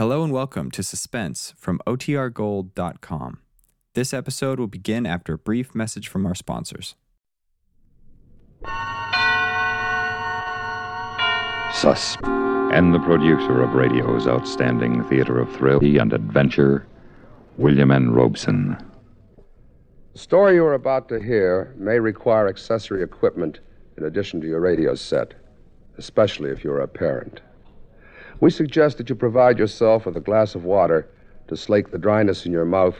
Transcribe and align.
Hello 0.00 0.24
and 0.24 0.32
welcome 0.32 0.70
to 0.70 0.82
Suspense 0.82 1.52
from 1.58 1.78
OTRGold.com. 1.86 3.40
This 3.92 4.14
episode 4.14 4.58
will 4.58 4.66
begin 4.66 5.04
after 5.04 5.34
a 5.34 5.38
brief 5.38 5.74
message 5.74 6.08
from 6.08 6.24
our 6.24 6.34
sponsors. 6.34 6.96
Sus. 11.74 12.16
And 12.72 12.94
the 12.94 13.00
producer 13.00 13.60
of 13.60 13.74
radio's 13.74 14.26
outstanding 14.26 15.04
theater 15.04 15.38
of 15.38 15.54
thrill 15.54 15.80
and 15.82 16.14
adventure, 16.14 16.86
William 17.58 17.90
N. 17.90 18.12
Robson. 18.12 18.78
The 20.14 20.18
story 20.18 20.54
you 20.54 20.64
are 20.64 20.72
about 20.72 21.10
to 21.10 21.20
hear 21.20 21.74
may 21.76 21.98
require 21.98 22.48
accessory 22.48 23.02
equipment 23.02 23.60
in 23.98 24.04
addition 24.04 24.40
to 24.40 24.46
your 24.46 24.60
radio 24.60 24.94
set, 24.94 25.34
especially 25.98 26.48
if 26.48 26.64
you're 26.64 26.80
a 26.80 26.88
parent. 26.88 27.42
We 28.40 28.50
suggest 28.50 28.96
that 28.96 29.10
you 29.10 29.14
provide 29.14 29.58
yourself 29.58 30.06
with 30.06 30.16
a 30.16 30.20
glass 30.20 30.54
of 30.54 30.64
water 30.64 31.06
to 31.48 31.56
slake 31.56 31.90
the 31.90 31.98
dryness 31.98 32.46
in 32.46 32.52
your 32.52 32.64
mouth 32.64 32.96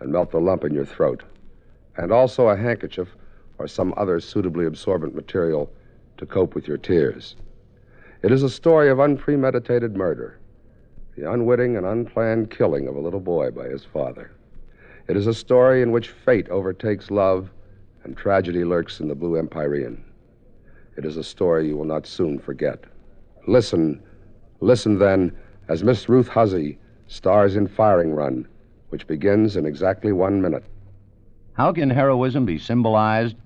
and 0.00 0.10
melt 0.10 0.32
the 0.32 0.40
lump 0.40 0.64
in 0.64 0.74
your 0.74 0.84
throat, 0.84 1.22
and 1.96 2.10
also 2.10 2.48
a 2.48 2.56
handkerchief 2.56 3.08
or 3.58 3.68
some 3.68 3.94
other 3.96 4.18
suitably 4.18 4.66
absorbent 4.66 5.14
material 5.14 5.70
to 6.16 6.26
cope 6.26 6.56
with 6.56 6.66
your 6.66 6.78
tears. 6.78 7.36
It 8.22 8.32
is 8.32 8.42
a 8.42 8.50
story 8.50 8.90
of 8.90 8.98
unpremeditated 8.98 9.94
murder, 9.94 10.40
the 11.16 11.30
unwitting 11.30 11.76
and 11.76 11.86
unplanned 11.86 12.50
killing 12.50 12.88
of 12.88 12.96
a 12.96 13.00
little 13.00 13.20
boy 13.20 13.52
by 13.52 13.68
his 13.68 13.84
father. 13.84 14.32
It 15.06 15.16
is 15.16 15.26
a 15.26 15.34
story 15.34 15.82
in 15.82 15.92
which 15.92 16.08
fate 16.08 16.48
overtakes 16.48 17.10
love 17.10 17.50
and 18.02 18.16
tragedy 18.16 18.64
lurks 18.64 18.98
in 18.98 19.08
the 19.08 19.14
blue 19.14 19.36
Empyrean. 19.36 20.04
It 20.96 21.04
is 21.04 21.16
a 21.16 21.24
story 21.24 21.68
you 21.68 21.76
will 21.76 21.84
not 21.84 22.06
soon 22.06 22.38
forget. 22.38 22.84
Listen, 23.46 24.02
listen 24.60 24.98
then, 24.98 25.32
as 25.68 25.82
Miss 25.82 26.08
Ruth 26.08 26.28
Hussey 26.28 26.78
stars 27.06 27.56
in 27.56 27.66
Firing 27.66 28.12
Run, 28.12 28.46
which 28.90 29.06
begins 29.06 29.56
in 29.56 29.66
exactly 29.66 30.12
one 30.12 30.40
minute. 30.40 30.64
How 31.54 31.72
can 31.72 31.90
heroism 31.90 32.46
be 32.46 32.58
symbolized? 32.58 33.36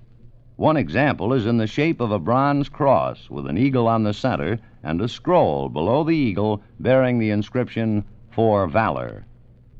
One 0.57 0.77
example 0.77 1.33
is 1.33 1.47
in 1.47 1.57
the 1.57 1.67
shape 1.67 2.01
of 2.01 2.13
a 2.13 2.19
bronze 2.19 2.69
cross 2.69 3.29
with 3.29 3.47
an 3.47 3.59
eagle 3.59 3.89
on 3.89 4.05
the 4.05 4.15
center 4.15 4.59
and 4.83 5.01
a 5.01 5.09
scroll 5.09 5.69
below 5.69 6.05
the 6.05 6.17
eagle 6.17 6.63
bearing 6.79 7.19
the 7.19 7.31
inscription, 7.31 8.05
For 8.31 8.67
Valor. 8.69 9.25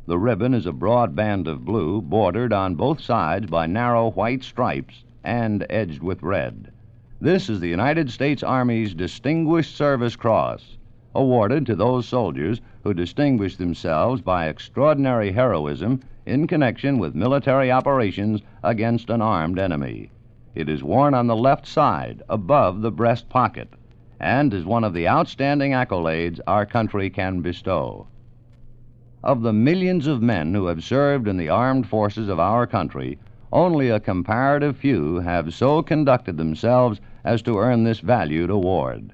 The 0.07 0.19
ribbon 0.19 0.53
is 0.53 0.67
a 0.67 0.73
broad 0.73 1.15
band 1.15 1.47
of 1.49 1.65
blue 1.65 2.03
bordered 2.03 2.53
on 2.53 2.75
both 2.75 3.01
sides 3.01 3.47
by 3.47 3.67
narrow 3.67 4.11
white 4.11 4.43
stripes 4.43 5.05
and 5.23 5.65
edged 5.71 6.03
with 6.03 6.23
red. 6.23 6.73
This 7.21 7.49
is 7.49 7.61
the 7.61 7.69
United 7.69 8.11
States 8.11 8.43
Army's 8.43 8.95
Distinguished 8.95 9.77
Service 9.77 10.17
Cross, 10.17 10.77
awarded 11.15 11.65
to 11.67 11.77
those 11.77 12.07
soldiers 12.07 12.61
who 12.83 12.93
distinguish 12.93 13.57
themselves 13.57 14.21
by 14.21 14.47
extraordinary 14.47 15.33
heroism 15.33 16.01
in 16.27 16.47
connection 16.47 16.99
with 16.99 17.15
military 17.15 17.71
operations 17.71 18.43
against 18.63 19.11
an 19.11 19.23
armed 19.23 19.59
enemy. 19.59 20.11
It 20.55 20.69
is 20.69 20.85
worn 20.85 21.15
on 21.15 21.27
the 21.27 21.37
left 21.37 21.67
side, 21.67 22.23
above 22.29 22.81
the 22.81 22.93
breast 22.93 23.29
pocket, 23.29 23.69
and 24.21 24.55
is 24.55 24.65
one 24.65 24.85
of 24.85 24.95
the 24.95 25.09
outstanding 25.09 25.73
accolades 25.73 26.41
our 26.47 26.65
country 26.65 27.11
can 27.11 27.41
bestow. 27.41 28.07
Of 29.23 29.43
the 29.43 29.53
millions 29.53 30.07
of 30.07 30.23
men 30.23 30.55
who 30.55 30.67
have 30.67 30.85
served 30.85 31.27
in 31.29 31.37
the 31.37 31.49
armed 31.49 31.87
forces 31.89 32.29
of 32.29 32.39
our 32.39 32.67
country, 32.67 33.19
only 33.53 33.89
a 33.89 34.01
comparative 34.01 34.77
few 34.77 35.21
have 35.21 35.55
so 35.55 35.83
conducted 35.83 36.37
themselves 36.37 37.01
as 37.25 37.41
to 37.43 37.59
earn 37.59 37.85
this 37.85 38.01
valued 38.01 38.51
award. 38.51 39.13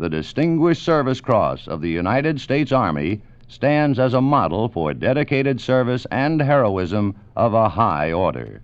The 0.00 0.08
Distinguished 0.08 0.82
Service 0.82 1.20
Cross 1.20 1.68
of 1.68 1.82
the 1.82 1.90
United 1.90 2.40
States 2.40 2.72
Army 2.72 3.20
stands 3.48 3.98
as 3.98 4.14
a 4.14 4.22
model 4.22 4.70
for 4.70 4.94
dedicated 4.94 5.60
service 5.60 6.06
and 6.10 6.40
heroism 6.40 7.14
of 7.36 7.52
a 7.52 7.68
high 7.68 8.10
order. 8.10 8.62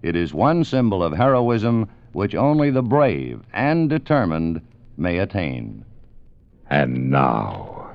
It 0.00 0.16
is 0.16 0.32
one 0.32 0.64
symbol 0.64 1.02
of 1.02 1.12
heroism 1.12 1.90
which 2.12 2.34
only 2.34 2.70
the 2.70 2.80
brave 2.80 3.42
and 3.52 3.90
determined 3.90 4.62
may 4.96 5.18
attain. 5.18 5.84
And 6.70 7.10
now, 7.10 7.90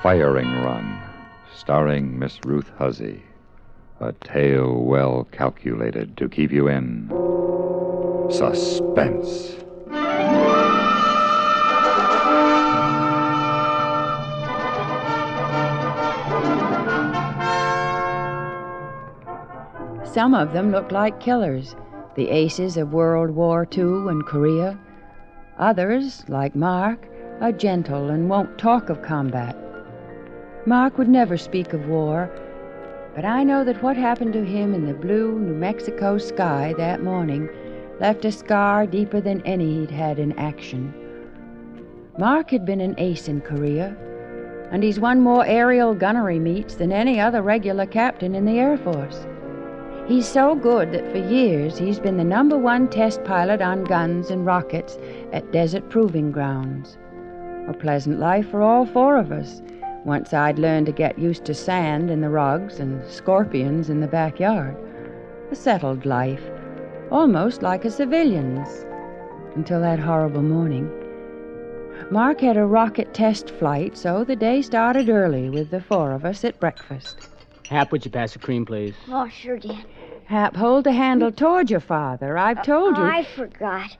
Firing 0.00 0.62
Run, 0.62 0.96
starring 1.52 2.16
Miss 2.16 2.38
Ruth 2.46 2.70
Hussey. 2.78 3.24
A 3.98 4.12
tale 4.12 4.84
well 4.84 5.26
calculated 5.32 6.16
to 6.18 6.28
keep 6.28 6.52
you 6.52 6.68
in 6.68 7.10
suspense. 8.30 9.65
Some 20.16 20.32
of 20.32 20.54
them 20.54 20.72
looked 20.72 20.92
like 20.92 21.20
killers, 21.20 21.76
the 22.14 22.30
aces 22.30 22.78
of 22.78 22.94
World 22.94 23.32
War 23.32 23.68
II 23.70 24.08
and 24.08 24.24
Korea. 24.24 24.78
Others, 25.58 26.24
like 26.26 26.56
Mark, 26.56 27.06
are 27.42 27.52
gentle 27.52 28.08
and 28.08 28.30
won't 28.30 28.56
talk 28.56 28.88
of 28.88 29.02
combat. 29.02 29.54
Mark 30.64 30.96
would 30.96 31.10
never 31.10 31.36
speak 31.36 31.74
of 31.74 31.86
war, 31.86 32.30
but 33.14 33.26
I 33.26 33.44
know 33.44 33.62
that 33.64 33.82
what 33.82 33.98
happened 33.98 34.32
to 34.32 34.42
him 34.42 34.72
in 34.72 34.86
the 34.86 34.94
blue 34.94 35.38
New 35.38 35.52
Mexico 35.52 36.16
sky 36.16 36.74
that 36.78 37.02
morning 37.02 37.50
left 38.00 38.24
a 38.24 38.32
scar 38.32 38.86
deeper 38.86 39.20
than 39.20 39.42
any 39.42 39.80
he'd 39.80 39.90
had 39.90 40.18
in 40.18 40.32
action. 40.38 40.94
Mark 42.16 42.48
had 42.52 42.64
been 42.64 42.80
an 42.80 42.94
ace 42.96 43.28
in 43.28 43.42
Korea, 43.42 43.94
and 44.70 44.82
he's 44.82 44.98
won 44.98 45.20
more 45.20 45.44
aerial 45.44 45.94
gunnery 45.94 46.38
meets 46.38 46.76
than 46.76 46.90
any 46.90 47.20
other 47.20 47.42
regular 47.42 47.84
captain 47.84 48.34
in 48.34 48.46
the 48.46 48.58
Air 48.58 48.78
Force. 48.78 49.26
He's 50.08 50.28
so 50.28 50.54
good 50.54 50.92
that 50.92 51.10
for 51.10 51.18
years 51.18 51.76
he's 51.76 51.98
been 51.98 52.16
the 52.16 52.22
number 52.22 52.56
one 52.56 52.86
test 52.86 53.24
pilot 53.24 53.60
on 53.60 53.82
guns 53.82 54.30
and 54.30 54.46
rockets 54.46 54.98
at 55.32 55.50
desert 55.50 55.90
proving 55.90 56.30
grounds. 56.30 56.96
A 57.66 57.72
pleasant 57.72 58.20
life 58.20 58.48
for 58.48 58.62
all 58.62 58.86
four 58.86 59.16
of 59.16 59.32
us, 59.32 59.60
once 60.04 60.32
I'd 60.32 60.60
learned 60.60 60.86
to 60.86 60.92
get 60.92 61.18
used 61.18 61.44
to 61.46 61.54
sand 61.54 62.08
in 62.08 62.20
the 62.20 62.30
rugs 62.30 62.78
and 62.78 63.04
scorpions 63.10 63.90
in 63.90 63.98
the 63.98 64.06
backyard. 64.06 64.76
A 65.50 65.56
settled 65.56 66.06
life, 66.06 66.42
almost 67.10 67.62
like 67.62 67.84
a 67.84 67.90
civilian's, 67.90 68.86
until 69.56 69.80
that 69.80 69.98
horrible 69.98 70.42
morning. 70.42 70.88
Mark 72.12 72.40
had 72.42 72.56
a 72.56 72.64
rocket 72.64 73.12
test 73.12 73.50
flight, 73.50 73.96
so 73.96 74.22
the 74.22 74.36
day 74.36 74.62
started 74.62 75.08
early 75.08 75.50
with 75.50 75.70
the 75.70 75.80
four 75.80 76.12
of 76.12 76.24
us 76.24 76.44
at 76.44 76.60
breakfast. 76.60 77.28
Hap, 77.68 77.90
would 77.92 78.04
you 78.04 78.10
pass 78.10 78.32
the 78.32 78.38
cream, 78.38 78.64
please? 78.64 78.94
Oh, 79.08 79.28
sure, 79.28 79.58
Dad. 79.58 79.84
Hap, 80.26 80.56
hold 80.56 80.84
the 80.84 80.92
handle 80.92 81.32
toward 81.32 81.70
your 81.70 81.80
father. 81.80 82.38
I've 82.38 82.62
told 82.62 82.96
oh, 82.96 83.00
you. 83.00 83.10
I 83.10 83.24
forgot. 83.24 83.96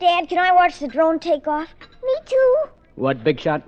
Dad, 0.00 0.28
can 0.28 0.38
I 0.38 0.52
watch 0.52 0.78
the 0.78 0.88
drone 0.88 1.18
take 1.18 1.46
off? 1.46 1.68
Me 2.02 2.14
too. 2.26 2.56
What, 2.94 3.24
Big 3.24 3.40
Shot? 3.40 3.62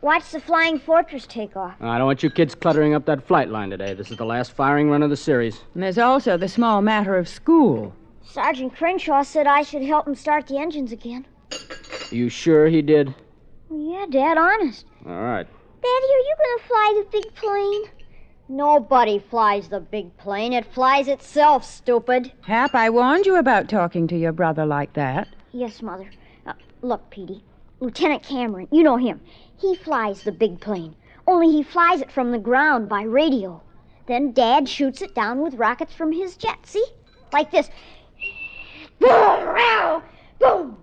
Watch 0.00 0.30
the 0.30 0.40
flying 0.40 0.78
fortress 0.78 1.26
take 1.26 1.56
off. 1.56 1.74
I 1.80 1.98
don't 1.98 2.06
want 2.06 2.22
you 2.22 2.30
kids 2.30 2.54
cluttering 2.54 2.94
up 2.94 3.04
that 3.06 3.26
flight 3.26 3.48
line 3.48 3.70
today. 3.70 3.94
This 3.94 4.10
is 4.10 4.16
the 4.16 4.24
last 4.24 4.52
firing 4.52 4.90
run 4.90 5.02
of 5.02 5.10
the 5.10 5.16
series. 5.16 5.60
And 5.74 5.82
there's 5.82 5.98
also 5.98 6.36
the 6.36 6.48
small 6.48 6.82
matter 6.82 7.16
of 7.16 7.28
school. 7.28 7.94
Sergeant 8.22 8.76
Crenshaw 8.76 9.22
said 9.22 9.46
I 9.46 9.62
should 9.62 9.82
help 9.82 10.06
him 10.06 10.14
start 10.14 10.46
the 10.46 10.58
engines 10.58 10.92
again. 10.92 11.26
You 12.10 12.28
sure 12.28 12.68
he 12.68 12.80
did? 12.82 13.14
Yeah, 13.70 14.06
Dad, 14.08 14.38
honest. 14.38 14.86
All 15.06 15.20
right. 15.20 15.46
Daddy, 15.82 16.12
are 16.12 16.26
you 16.26 16.34
going 16.36 16.58
to 16.58 16.64
fly 16.66 17.02
the 17.02 17.10
big 17.10 17.34
plane? 17.34 17.82
Nobody 18.48 19.18
flies 19.18 19.68
the 19.68 19.80
big 19.80 20.16
plane. 20.16 20.54
It 20.54 20.64
flies 20.64 21.06
itself, 21.06 21.64
stupid. 21.64 22.32
Hap, 22.42 22.74
I 22.74 22.88
warned 22.88 23.26
you 23.26 23.36
about 23.36 23.68
talking 23.68 24.06
to 24.08 24.16
your 24.16 24.32
brother 24.32 24.64
like 24.64 24.94
that. 24.94 25.28
Yes, 25.52 25.82
Mother. 25.82 26.10
Uh, 26.46 26.54
look, 26.80 27.10
Petey. 27.10 27.44
Lieutenant 27.80 28.22
Cameron, 28.22 28.66
you 28.72 28.82
know 28.82 28.96
him. 28.96 29.20
He 29.58 29.76
flies 29.76 30.22
the 30.22 30.32
big 30.32 30.60
plane. 30.60 30.96
Only 31.26 31.52
he 31.52 31.62
flies 31.62 32.00
it 32.00 32.10
from 32.10 32.32
the 32.32 32.38
ground 32.38 32.88
by 32.88 33.02
radio. 33.02 33.62
Then 34.06 34.32
Dad 34.32 34.66
shoots 34.66 35.02
it 35.02 35.14
down 35.14 35.42
with 35.42 35.54
rockets 35.54 35.94
from 35.94 36.10
his 36.10 36.36
jet. 36.36 36.58
See? 36.64 36.84
Like 37.32 37.50
this. 37.50 37.68
Boom! 38.98 40.02
Boom! 40.38 40.76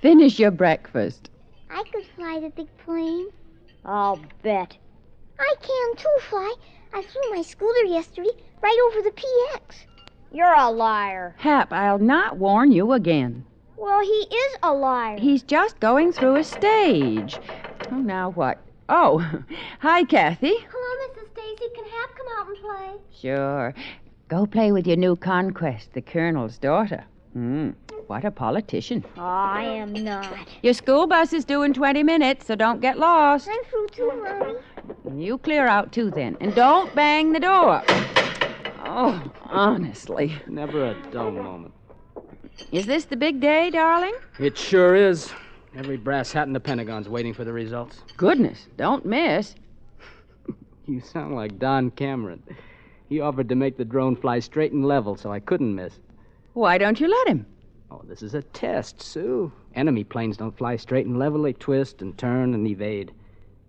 Finish 0.00 0.38
your 0.38 0.50
breakfast. 0.50 1.28
I 1.70 1.82
could 1.92 2.06
fly 2.16 2.40
the 2.40 2.48
big 2.50 2.68
plane. 2.78 3.28
I'll 3.84 4.20
bet. 4.42 4.76
I 5.38 5.54
can 5.60 5.96
too, 5.96 6.16
Fly. 6.30 6.54
I 6.94 7.02
flew 7.02 7.22
my 7.32 7.42
scooter 7.42 7.86
yesterday 7.86 8.30
right 8.62 8.78
over 8.88 9.02
the 9.02 9.10
PX. 9.10 9.84
You're 10.30 10.54
a 10.54 10.70
liar. 10.70 11.34
Hap, 11.38 11.72
I'll 11.72 11.98
not 11.98 12.38
warn 12.38 12.70
you 12.70 12.92
again. 12.92 13.44
Well, 13.76 14.00
he 14.00 14.28
is 14.32 14.56
a 14.62 14.72
liar. 14.72 15.18
He's 15.18 15.42
just 15.42 15.80
going 15.80 16.12
through 16.12 16.36
a 16.36 16.44
stage. 16.44 17.36
Oh, 17.90 17.96
now 17.96 18.30
what? 18.30 18.60
Oh, 18.88 19.18
hi, 19.80 20.04
Kathy. 20.04 20.54
Hello, 20.70 21.08
Mrs. 21.08 21.32
Stacy. 21.32 21.68
Can 21.74 21.84
Hap 21.84 22.10
come 22.16 22.26
out 22.38 22.46
and 22.46 22.56
play? 22.58 23.02
Sure. 23.20 23.74
Go 24.28 24.46
play 24.46 24.70
with 24.70 24.86
your 24.86 24.96
new 24.96 25.16
conquest, 25.16 25.92
the 25.94 26.00
Colonel's 26.00 26.58
daughter. 26.58 27.04
Hmm. 27.32 27.70
What 28.06 28.24
a 28.24 28.30
politician. 28.30 29.04
Oh, 29.16 29.22
I 29.22 29.62
am 29.62 29.92
not. 29.92 30.36
Your 30.62 30.74
school 30.74 31.06
bus 31.06 31.32
is 31.32 31.44
due 31.44 31.62
in 31.62 31.72
20 31.72 32.02
minutes, 32.02 32.46
so 32.46 32.54
don't 32.54 32.80
get 32.80 32.98
lost. 32.98 33.48
I'm 33.50 33.64
through 33.64 33.88
too, 33.88 34.22
Mommy. 34.22 35.24
You 35.24 35.38
clear 35.38 35.66
out 35.66 35.92
too 35.92 36.10
then. 36.10 36.36
And 36.40 36.54
don't 36.54 36.94
bang 36.94 37.32
the 37.32 37.40
door. 37.40 37.82
Oh, 38.84 39.22
honestly. 39.44 40.34
Never 40.46 40.90
a 40.90 41.10
dull 41.10 41.30
moment. 41.30 41.72
Is 42.72 42.86
this 42.86 43.06
the 43.06 43.16
big 43.16 43.40
day, 43.40 43.70
darling? 43.70 44.14
It 44.38 44.58
sure 44.58 44.94
is. 44.94 45.32
Every 45.76 45.96
brass 45.96 46.30
hat 46.30 46.46
in 46.46 46.52
the 46.52 46.60
Pentagon's 46.60 47.08
waiting 47.08 47.34
for 47.34 47.44
the 47.44 47.52
results. 47.52 48.02
Goodness, 48.16 48.68
don't 48.76 49.04
miss. 49.04 49.54
You 50.86 51.00
sound 51.00 51.34
like 51.34 51.58
Don 51.58 51.90
Cameron. 51.92 52.42
He 53.08 53.18
offered 53.18 53.48
to 53.48 53.54
make 53.54 53.78
the 53.78 53.86
drone 53.86 54.16
fly 54.16 54.40
straight 54.40 54.72
and 54.72 54.84
level, 54.84 55.16
so 55.16 55.32
I 55.32 55.40
couldn't 55.40 55.74
miss. 55.74 55.94
Why 56.52 56.76
don't 56.76 57.00
you 57.00 57.08
let 57.08 57.26
him? 57.28 57.46
Oh, 57.94 58.02
this 58.08 58.22
is 58.22 58.34
a 58.34 58.42
test, 58.42 59.00
Sue. 59.00 59.52
Enemy 59.76 60.02
planes 60.02 60.36
don't 60.36 60.56
fly 60.56 60.74
straight 60.74 61.06
and 61.06 61.16
level. 61.16 61.42
They 61.42 61.52
twist 61.52 62.02
and 62.02 62.18
turn 62.18 62.52
and 62.52 62.66
evade. 62.66 63.12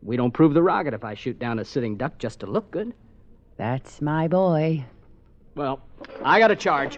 We 0.02 0.18
don't 0.18 0.32
prove 0.32 0.56
the 0.56 0.64
rocket 0.64 0.96
if 0.96 1.04
I 1.04 1.14
shoot 1.14 1.38
down 1.38 1.60
a 1.60 1.66
sitting 1.66 1.96
duck 1.96 2.18
just 2.18 2.40
to 2.40 2.48
look 2.48 2.72
good. 2.72 2.96
That's 3.58 4.02
my 4.02 4.28
boy. 4.28 4.84
Well, 5.54 5.80
I 6.24 6.40
got 6.40 6.50
a 6.50 6.56
charge. 6.56 6.98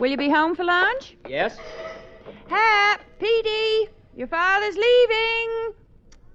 Will 0.00 0.10
you 0.10 0.16
be 0.16 0.28
home 0.28 0.56
for 0.56 0.64
lunch? 0.64 1.16
Yes? 1.28 1.56
Hap, 2.48 3.00
Petey, 3.20 3.88
your 4.16 4.26
father's 4.26 4.76
leaving. 4.76 5.74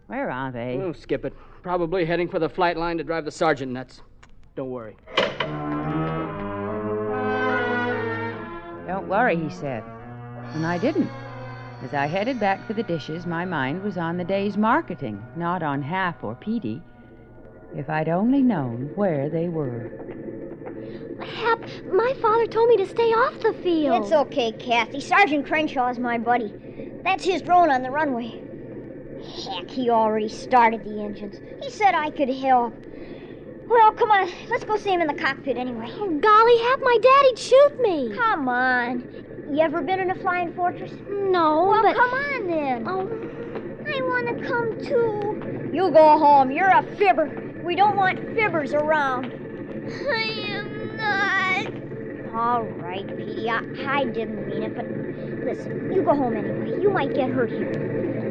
Where 0.08 0.32
are 0.32 0.52
they? 0.54 0.80
Oh, 0.82 0.94
skip 0.94 1.26
it. 1.26 1.34
Probably 1.62 2.06
heading 2.06 2.30
for 2.30 2.40
the 2.40 2.48
flight 2.48 2.78
line 2.78 2.98
to 3.00 3.04
drive 3.04 3.26
the 3.26 3.32
sergeant 3.32 3.74
nuts. 3.74 4.02
Don't 4.56 4.70
worry. 4.70 4.96
Don't 8.88 9.10
worry, 9.10 9.36
he 9.36 9.50
said. 9.50 9.84
And 10.54 10.66
I 10.66 10.78
didn't. 10.78 11.10
As 11.84 11.94
I 11.94 12.08
headed 12.08 12.40
back 12.40 12.66
for 12.66 12.74
the 12.74 12.84
dishes, 12.84 13.26
my 13.26 13.46
mind 13.46 13.84
was 13.84 13.98
on 13.98 14.18
the 14.18 14.24
day's 14.24 14.58
marketing, 14.58 15.24
not 15.36 15.62
on 15.62 15.82
Hap 15.82 16.24
or 16.24 16.36
Petey. 16.36 16.82
If 17.76 17.90
I'd 17.90 18.08
only 18.08 18.42
known 18.42 18.92
where 18.96 19.30
they 19.30 19.50
were. 19.50 19.92
Hap, 21.22 21.60
my 21.92 22.14
father 22.22 22.48
told 22.48 22.70
me 22.70 22.78
to 22.78 22.88
stay 22.88 23.12
off 23.12 23.40
the 23.42 23.54
field. 23.62 24.04
It's 24.04 24.14
okay, 24.14 24.52
Kathy. 24.54 25.02
Sergeant 25.02 25.46
Crenshaw 25.46 25.90
is 25.90 26.00
my 26.00 26.18
buddy. 26.18 26.54
That's 27.04 27.26
his 27.26 27.42
drone 27.42 27.70
on 27.70 27.84
the 27.84 27.92
runway. 27.92 28.42
Heck, 29.44 29.70
he 29.70 29.90
already 29.90 30.30
started 30.30 30.86
the 30.86 31.02
engines. 31.02 31.36
He 31.62 31.70
said 31.70 31.94
I 31.94 32.10
could 32.12 32.30
help. 32.30 32.74
Well, 33.68 33.92
come 33.94 34.12
on. 34.12 34.32
Let's 34.50 34.64
go 34.64 34.78
see 34.78 34.92
him 34.92 35.02
in 35.02 35.08
the 35.08 35.14
cockpit 35.14 35.58
anyway. 35.58 35.90
Oh, 35.92 36.20
golly, 36.20 36.58
Hap, 36.60 36.80
my 36.82 36.98
daddy'd 37.02 37.40
shoot 37.40 37.82
me. 37.82 38.14
Come 38.16 38.48
on. 38.48 39.25
You 39.52 39.60
ever 39.62 39.82
been 39.82 40.00
in 40.00 40.12
a 40.12 40.16
flying 40.16 40.54
fortress? 40.54 40.92
No, 41.10 41.66
Well, 41.68 41.84
but. 41.84 41.96
come 41.96 42.10
on 42.12 42.48
then. 42.48 42.88
Oh, 42.88 43.08
I 43.88 44.02
want 44.02 44.38
to 44.40 44.48
come 44.48 44.80
too. 44.84 45.70
You 45.74 45.92
go 45.92 46.18
home. 46.18 46.52
You're 46.52 46.70
a 46.70 46.84
fibber. 46.98 47.30
We 47.64 47.76
don't 47.76 47.96
want 47.96 48.20
fibbers 48.36 48.74
around. 48.74 49.26
I 50.12 50.24
am 50.50 50.98
not. 50.98 52.36
All 52.36 52.64
right, 52.64 53.06
Petey. 53.18 53.50
I, 53.50 53.62
I 53.88 54.06
didn't 54.06 54.48
mean 54.48 54.64
it, 54.64 54.76
but 54.76 54.86
listen, 55.46 55.92
you 55.94 56.02
go 56.02 56.16
home 56.16 56.36
anyway. 56.36 56.82
You 56.82 56.90
might 56.90 57.14
get 57.14 57.30
hurt 57.30 57.50
here. 57.52 57.72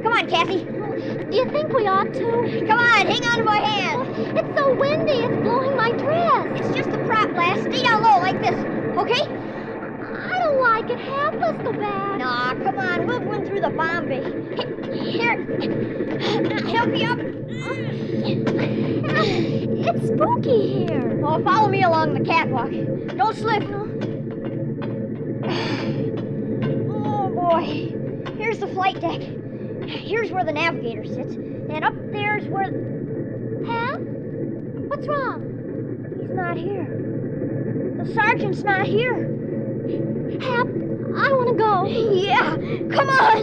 Come 0.03 0.13
on, 0.13 0.29
Kathy. 0.29 0.65
do 0.65 1.37
you 1.37 1.49
think 1.51 1.73
we 1.73 1.87
ought 1.87 2.13
to? 2.13 2.65
Come 2.67 2.79
on, 2.79 3.07
hang 3.07 3.25
on 3.25 3.39
to 3.39 3.45
my 3.45 3.57
hand. 3.59 4.37
It's 4.39 4.59
so 4.59 4.75
windy, 4.75 5.13
it's 5.25 5.37
blowing 5.43 5.77
my 5.77 5.93
dress. 5.93 6.61
It's 6.61 6.77
just 6.77 6.89
a 6.91 6.99
prop 7.07 7.31
blast. 7.31 7.63
Stay 7.63 7.83
down 7.85 8.03
low 8.03 8.19
like 8.19 8.41
this, 8.41 8.59
okay? 8.99 9.44
Don't 10.87 11.01
it, 11.01 11.07
Hap. 11.07 11.35
Let's 11.41 11.63
go 11.63 11.73
back. 11.73 12.19
Nah, 12.19 12.55
come 12.63 12.79
on. 12.79 13.07
We'll 13.07 13.21
run 13.21 13.47
through 13.47 13.61
the 13.63 13.71
bomb 13.71 14.07
bay. 14.07 14.23
Here, 14.95 15.43
help 16.69 16.95
you 16.95 17.09
up. 17.09 17.19
It's 19.87 20.07
spooky 20.09 20.85
here. 20.85 21.23
Oh, 21.25 21.43
follow 21.43 21.69
me 21.69 21.85
along 21.85 22.13
the 22.13 22.21
catwalk. 22.23 22.71
Don't 23.17 23.35
slip. 23.35 23.63
Oh, 26.91 27.29
boy. 27.31 27.95
Here's 28.37 28.59
the 28.59 28.69
flight 28.69 29.01
deck. 29.01 29.23
Here's 29.89 30.31
where 30.33 30.45
the 30.45 30.53
navigator 30.53 31.07
sits. 31.07 31.35
And 31.35 31.83
up 31.83 31.95
there's 32.13 32.45
where. 32.45 32.71
Hap? 33.65 34.01
What's 34.01 35.09
wrong? 35.09 35.41
He's 36.21 36.35
not 36.35 36.59
here. 36.59 36.87
The 37.97 38.13
sergeant's 38.13 38.63
not 38.63 38.85
here. 38.85 39.31
Hap, 40.41 40.67
I 40.67 41.33
want 41.33 41.49
to 41.49 41.55
go. 41.55 41.85
Yeah, 41.85 42.57
come 42.95 43.09
on. 43.09 43.39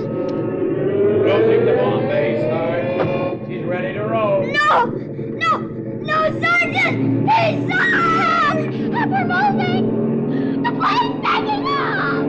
Closing 1.23 1.65
the 1.65 1.73
bomb 1.77 2.07
bay, 2.07 2.41
Sarge. 2.41 3.47
She's 3.47 3.63
ready 3.63 3.93
to 3.93 4.03
roll. 4.03 4.43
No! 4.45 4.85
No! 4.85 5.57
No, 5.57 6.31
Sergeant! 6.39 7.29
He's 7.29 7.63
not! 7.67 8.55
Hap, 8.93 9.09
we're 9.09 9.25
moving. 9.25 10.63
The 10.63 10.71
plane's 10.71 11.21
taking 11.23 11.65
off. 11.65 12.27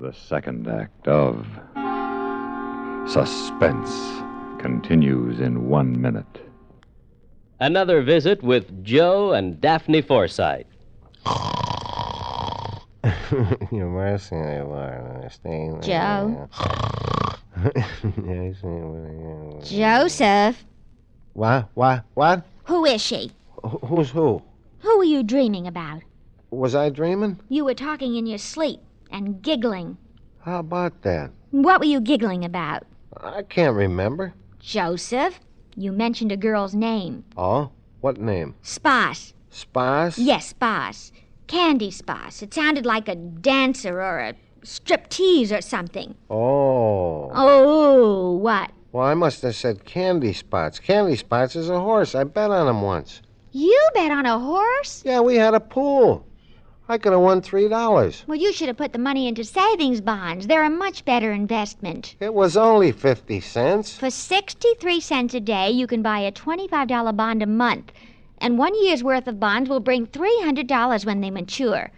The 0.00 0.12
second 0.12 0.68
act 0.68 1.06
of 1.08 1.46
Suspense 3.06 4.22
continues 4.58 5.38
in 5.38 5.68
one 5.68 6.00
minute. 6.00 6.40
Another 7.60 8.02
visit 8.02 8.42
with 8.42 8.82
Joe 8.82 9.32
and 9.32 9.60
Daphne 9.60 10.00
Forsythe. 10.00 10.64
Your 13.70 13.88
mercy, 13.88 14.34
I 14.36 14.62
will 14.62 15.28
stay. 15.30 15.70
Joe? 15.82 16.48
Joseph, 19.62 20.64
What? 21.34 21.68
What? 21.74 22.04
What? 22.14 22.46
who 22.64 22.84
is 22.86 23.02
she? 23.02 23.32
Wh- 23.62 23.84
Who's 23.86 24.10
who? 24.10 24.42
Who 24.80 24.98
were 24.98 25.04
you 25.04 25.22
dreaming 25.22 25.66
about? 25.66 26.02
Was 26.50 26.74
I 26.74 26.88
dreaming? 26.88 27.38
You 27.48 27.64
were 27.66 27.74
talking 27.74 28.16
in 28.16 28.26
your 28.26 28.38
sleep 28.38 28.80
and 29.10 29.42
giggling. 29.42 29.98
How 30.40 30.60
about 30.60 31.02
that? 31.02 31.30
What 31.50 31.80
were 31.80 31.86
you 31.86 32.00
giggling 32.00 32.44
about? 32.44 32.84
I 33.22 33.42
can't 33.42 33.76
remember. 33.76 34.34
Joseph? 34.60 35.40
You 35.76 35.92
mentioned 35.92 36.32
a 36.32 36.36
girl's 36.36 36.74
name. 36.74 37.24
Oh? 37.36 37.70
What 38.00 38.18
name? 38.18 38.54
Spas. 38.62 39.34
Spas? 39.50 40.18
Yes, 40.18 40.48
Spas. 40.48 41.12
Candy 41.46 41.90
Spas. 41.90 42.42
It 42.42 42.54
sounded 42.54 42.86
like 42.86 43.08
a 43.08 43.14
dancer 43.14 44.00
or 44.00 44.18
a 44.20 44.34
striptease 44.62 45.56
or 45.56 45.60
something. 45.60 46.14
Oh. 46.30 47.30
Oh, 47.34 48.32
what? 48.32 48.70
Well, 48.92 49.06
I 49.06 49.14
must 49.14 49.42
have 49.42 49.56
said 49.56 49.84
candy 49.84 50.32
spots. 50.32 50.78
Candy 50.78 51.16
spots 51.16 51.56
is 51.56 51.68
a 51.68 51.80
horse. 51.80 52.14
I 52.14 52.24
bet 52.24 52.50
on 52.50 52.68
him 52.68 52.82
once. 52.82 53.22
You 53.52 53.88
bet 53.94 54.10
on 54.10 54.26
a 54.26 54.38
horse? 54.38 55.02
Yeah, 55.04 55.20
we 55.20 55.36
had 55.36 55.54
a 55.54 55.60
pool. 55.60 56.26
I 56.86 56.98
could 56.98 57.12
have 57.12 57.22
won 57.22 57.40
three 57.40 57.66
dollars. 57.66 58.24
Well, 58.26 58.38
you 58.38 58.52
should 58.52 58.68
have 58.68 58.76
put 58.76 58.92
the 58.92 58.98
money 58.98 59.26
into 59.26 59.42
savings 59.42 60.02
bonds. 60.02 60.46
They're 60.46 60.64
a 60.64 60.68
much 60.68 61.04
better 61.06 61.32
investment. 61.32 62.14
It 62.20 62.34
was 62.34 62.58
only 62.58 62.92
fifty 62.92 63.40
cents. 63.40 63.96
For 63.96 64.10
63 64.10 65.00
cents 65.00 65.32
a 65.32 65.40
day, 65.40 65.70
you 65.70 65.86
can 65.86 66.02
buy 66.02 66.18
a 66.18 66.30
$25 66.30 67.16
bond 67.16 67.42
a 67.42 67.46
month. 67.46 67.90
And 68.38 68.58
one 68.58 68.74
year's 68.84 69.02
worth 69.02 69.26
of 69.26 69.40
bonds 69.40 69.70
will 69.70 69.80
bring 69.80 70.06
$300 70.06 71.06
when 71.06 71.22
they 71.22 71.30
mature. 71.30 71.90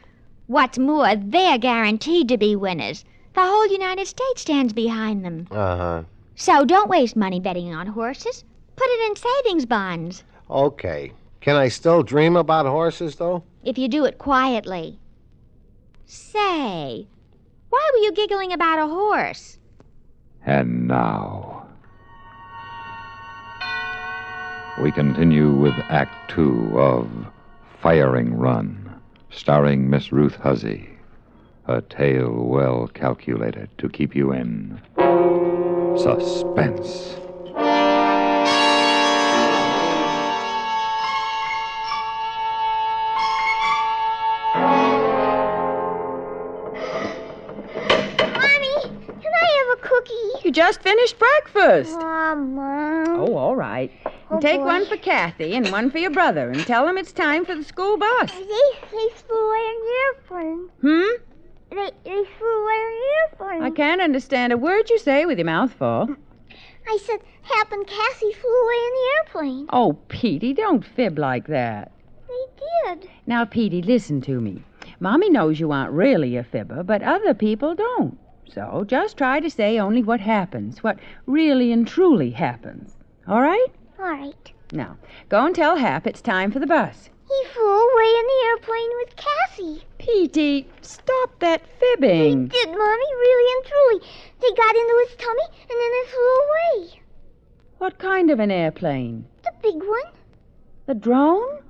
What's 0.47 0.79
more, 0.79 1.17
they're 1.17 1.59
guaranteed 1.59 2.29
to 2.29 2.39
be 2.39 2.55
winners. 2.55 3.05
The 3.35 3.41
whole 3.43 3.67
United 3.67 4.07
States 4.07 4.43
stands 4.43 4.73
behind 4.73 5.25
them. 5.25 5.49
Uh 5.51 5.77
huh. 5.77 6.03
So 6.37 6.65
don't 6.65 6.89
waste 6.89 7.17
money 7.17 7.41
betting 7.41 7.75
on 7.75 7.89
horses. 7.89 8.45
Put 8.77 8.87
it 8.89 9.11
in 9.11 9.17
savings 9.17 9.67
bonds. 9.67 10.23
Okay. 10.49 11.13
Can 11.41 11.57
I 11.57 11.69
still 11.69 12.03
dream 12.05 12.37
about 12.37 12.67
horses, 12.67 13.17
though? 13.17 13.43
If 13.67 13.77
you 13.77 13.89
do 13.89 14.05
it 14.05 14.19
quietly. 14.19 15.01
Say, 16.05 17.09
why 17.69 17.91
were 17.93 17.99
you 17.99 18.13
giggling 18.13 18.53
about 18.53 18.79
a 18.79 18.87
horse? 18.87 19.59
And 20.45 20.87
now. 20.87 21.67
We 24.81 24.93
continue 24.93 25.51
with 25.51 25.75
Act 25.89 26.31
Two 26.31 26.79
of 26.79 27.11
Firing 27.83 28.35
Run, 28.35 29.01
starring 29.31 29.91
Miss 29.91 30.13
Ruth 30.13 30.37
Hussey. 30.37 30.91
A 31.67 31.83
tale 31.83 32.31
well 32.31 32.87
calculated 32.87 33.69
to 33.79 33.89
keep 33.89 34.15
you 34.15 34.31
in 34.31 34.81
suspense. 35.99 37.17
Finished 50.87 51.19
breakfast. 51.19 51.97
Oh, 51.99 53.17
Oh, 53.19 53.37
all 53.37 53.57
right. 53.57 53.91
Oh, 54.31 54.39
Take 54.41 54.61
boy. 54.61 54.67
one 54.67 54.87
for 54.87 54.97
Kathy 54.97 55.55
and 55.55 55.71
one 55.73 55.91
for 55.91 55.99
your 55.99 56.11
brother, 56.11 56.51
and 56.51 56.61
tell 56.67 56.87
them 56.87 56.97
it's 56.99 57.13
time 57.13 57.45
for 57.45 57.55
the 57.55 57.65
school 57.65 57.97
bus. 57.97 58.31
They, 58.31 58.45
they 58.45 59.09
flew 59.15 59.49
away 59.49 59.65
in 59.73 59.81
the 59.83 59.95
airplane. 60.05 60.69
Hmm? 60.83 61.23
They, 61.71 61.91
they 62.05 62.25
flew 62.39 62.63
away 62.63 62.75
in 62.75 63.01
the 63.01 63.13
airplane. 63.23 63.63
I 63.65 63.71
can't 63.71 64.01
understand 64.01 64.53
a 64.53 64.57
word 64.57 64.89
you 64.91 64.99
say 64.99 65.25
with 65.27 65.39
your 65.39 65.47
mouth 65.47 65.73
full. 65.73 66.15
I 66.89 66.99
said, 67.05 67.19
Hap 67.43 67.73
and 67.73 67.87
Cassie 67.87 68.33
flew 68.33 68.63
away 68.65 68.75
in 68.75 68.93
the 68.93 69.09
airplane. 69.17 69.67
Oh, 69.73 69.99
Petey, 70.09 70.53
don't 70.53 70.85
fib 70.85 71.19
like 71.19 71.47
that. 71.49 71.91
They 72.29 72.95
did. 72.95 73.09
Now, 73.27 73.45
Petey, 73.45 73.83
listen 73.83 74.21
to 74.23 74.41
me. 74.41 74.63
Mommy 75.01 75.31
knows 75.31 75.59
you 75.59 75.73
aren't 75.73 75.93
really 75.93 76.37
a 76.37 76.45
fibber, 76.45 76.83
but 76.83 77.03
other 77.03 77.35
people 77.35 77.75
don't. 77.75 78.19
So 78.53 78.85
just 78.87 79.17
try 79.17 79.41
to 79.41 79.51
say 79.51 79.79
only 79.79 80.03
what 80.03 80.21
happens, 80.21 80.83
what 80.83 80.99
really 81.27 81.73
and 81.73 81.87
truly 81.87 82.31
happens. 82.31 82.97
All 83.29 83.41
right? 83.41 83.67
All 83.99 84.07
right. 84.07 84.53
Now, 84.73 84.97
go 85.29 85.47
and 85.47 85.55
tell 85.55 85.77
Hap 85.77 86.07
it's 86.07 86.21
time 86.21 86.51
for 86.51 86.59
the 86.59 86.67
bus. 86.67 87.11
He 87.29 87.49
flew 87.53 87.65
away 87.65 88.15
in 88.19 88.27
the 88.27 88.47
airplane 88.47 88.91
with 88.99 89.17
Cassie. 89.17 89.85
Petey, 89.99 90.69
stop 90.81 91.39
that 91.41 91.63
fibbing. 91.81 92.43
He 92.43 92.49
did, 92.49 92.69
Mommy, 92.69 92.79
really 92.79 93.57
and 93.57 93.65
truly. 93.67 94.09
They 94.41 94.55
got 94.55 94.77
into 94.77 95.07
his 95.07 95.17
tummy 95.17 95.45
and 95.63 95.81
then 95.81 95.91
they 95.93 96.11
flew 96.11 96.37
away. 96.37 97.01
What 97.79 97.99
kind 97.99 98.31
of 98.31 98.39
an 98.39 98.51
airplane? 98.51 99.27
The 99.43 99.53
big 99.61 99.77
one. 99.77 100.13
The 100.87 100.95
drone? 100.95 101.63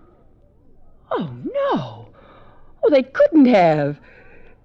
Oh, 1.10 1.34
no. 1.44 2.08
Oh, 2.84 2.90
they 2.90 3.02
couldn't 3.02 3.46
have. 3.46 3.98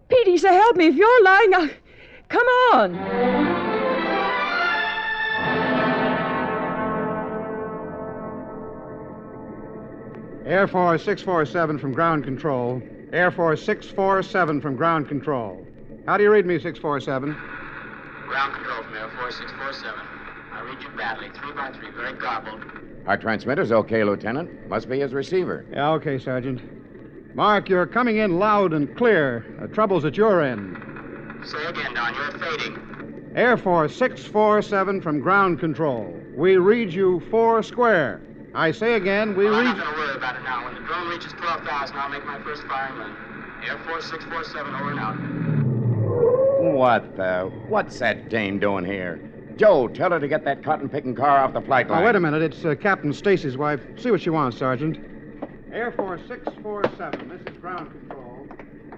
Petey, 0.09 0.37
so 0.37 0.49
help 0.49 0.75
me 0.75 0.87
if 0.87 0.95
you're 0.95 1.23
lying. 1.23 1.53
I... 1.55 1.71
Come 2.31 2.47
on. 2.73 2.95
Air 10.45 10.67
Force 10.67 11.03
647 11.03 11.77
from 11.79 11.93
ground 11.93 12.23
control. 12.23 12.81
Air 13.11 13.31
Force 13.31 13.61
647 13.63 14.61
from 14.61 14.75
ground 14.75 15.07
control. 15.09 15.65
How 16.07 16.17
do 16.17 16.23
you 16.23 16.31
read 16.31 16.45
me, 16.45 16.55
647? 16.55 17.33
Ground 18.27 18.53
control 18.53 18.83
from 18.83 18.95
Air 18.95 19.09
Force 19.19 19.37
647. 19.37 19.99
I 20.53 20.61
read 20.61 20.81
you 20.81 20.89
badly. 20.97 21.27
Three 21.33 21.51
by 21.51 21.71
three, 21.71 21.91
very 21.91 22.13
garbled. 22.13 22.61
Our 23.07 23.17
transmitter's 23.17 23.71
okay, 23.71 24.03
Lieutenant. 24.03 24.69
Must 24.69 24.87
be 24.87 24.99
his 25.01 25.13
receiver. 25.13 25.65
Yeah, 25.71 25.91
okay, 25.91 26.17
Sergeant. 26.17 26.61
Mark, 27.35 27.67
you're 27.67 27.87
coming 27.87 28.17
in 28.17 28.39
loud 28.39 28.73
and 28.73 28.95
clear. 28.95 29.45
The 29.59 29.67
trouble's 29.67 30.05
at 30.05 30.15
your 30.15 30.41
end. 30.41 30.90
Say 31.43 31.65
again, 31.65 31.93
Don, 31.95 32.13
you're 32.13 32.31
fading. 32.39 33.31
Air 33.35 33.57
Force 33.57 33.95
647 33.95 35.01
from 35.01 35.19
ground 35.19 35.59
control. 35.59 36.13
We 36.35 36.57
read 36.57 36.93
you 36.93 37.19
four 37.31 37.63
square. 37.63 38.21
I 38.53 38.71
say 38.71 38.93
again, 38.93 39.35
we 39.35 39.45
well, 39.45 39.55
I'm 39.55 39.65
not 39.65 39.77
going 39.77 39.93
to 39.93 39.99
worry 39.99 40.15
about 40.15 40.35
it 40.35 40.43
now. 40.43 40.65
When 40.65 40.75
the 40.75 40.81
drone 40.81 41.09
reaches 41.09 41.31
12,000, 41.33 41.95
I'll 41.95 42.09
make 42.09 42.25
my 42.25 42.41
first 42.43 42.63
firing 42.63 42.97
run. 42.99 43.15
Air 43.67 43.79
Force 43.87 44.09
647, 44.09 44.75
over 44.75 44.91
and 44.91 44.99
out. 44.99 45.15
What 46.75 47.15
the? 47.15 47.51
What's 47.67 47.97
that 47.99 48.29
dame 48.29 48.59
doing 48.59 48.85
here? 48.85 49.27
Joe, 49.55 49.87
tell 49.87 50.11
her 50.11 50.19
to 50.19 50.27
get 50.27 50.43
that 50.45 50.63
cotton 50.63 50.89
picking 50.89 51.15
car 51.15 51.39
off 51.39 51.53
the 51.53 51.61
flight 51.61 51.89
line. 51.89 52.03
Oh, 52.03 52.05
wait 52.05 52.15
a 52.15 52.19
minute. 52.19 52.41
It's 52.41 52.65
uh, 52.65 52.75
Captain 52.75 53.13
Stacy's 53.13 53.57
wife. 53.57 53.81
See 53.97 54.11
what 54.11 54.21
she 54.21 54.29
wants, 54.29 54.57
Sergeant. 54.57 54.97
Air 55.71 55.91
Force 55.91 56.21
647. 56.27 57.29
This 57.29 57.41
is 57.53 57.59
ground 57.59 57.91
control. 57.91 58.47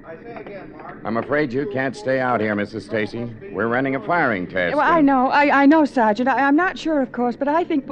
I 0.05 0.15
say 0.21 0.35
again, 0.35 0.71
Mark. 0.77 0.97
I'm 1.05 1.17
afraid 1.17 1.53
you 1.53 1.69
can't 1.71 1.95
stay 1.95 2.19
out 2.19 2.41
here, 2.41 2.55
Mrs. 2.55 2.83
Stacy. 2.83 3.25
We're 3.51 3.67
running 3.67 3.95
a 3.95 4.05
firing 4.05 4.47
test. 4.47 4.75
Well, 4.75 4.85
I 4.85 5.01
know, 5.01 5.29
I, 5.29 5.63
I 5.63 5.65
know, 5.65 5.85
Sergeant. 5.85 6.27
I, 6.27 6.41
I'm 6.41 6.55
not 6.55 6.77
sure, 6.77 7.01
of 7.01 7.11
course, 7.11 7.35
but 7.35 7.47
I 7.47 7.63
think. 7.63 7.87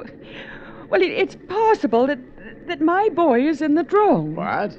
Well, 0.89 1.01
it, 1.01 1.09
it's 1.09 1.37
possible 1.47 2.07
that 2.07 2.19
that 2.67 2.81
my 2.81 3.09
boy 3.09 3.47
is 3.47 3.61
in 3.61 3.75
the 3.75 3.83
drone. 3.83 4.35
What? 4.35 4.77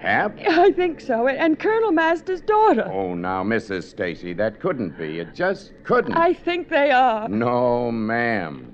Hap? 0.00 0.38
I 0.40 0.72
think 0.72 1.00
so, 1.00 1.28
and 1.28 1.58
Colonel 1.58 1.92
Master's 1.92 2.40
daughter. 2.40 2.90
Oh, 2.90 3.14
now, 3.14 3.44
Mrs. 3.44 3.84
Stacy, 3.84 4.32
that 4.34 4.58
couldn't 4.58 4.96
be. 4.96 5.18
It 5.18 5.34
just 5.34 5.72
couldn't. 5.84 6.14
I 6.14 6.32
think 6.32 6.70
they 6.70 6.90
are. 6.90 7.28
No, 7.28 7.92
ma'am. 7.92 8.69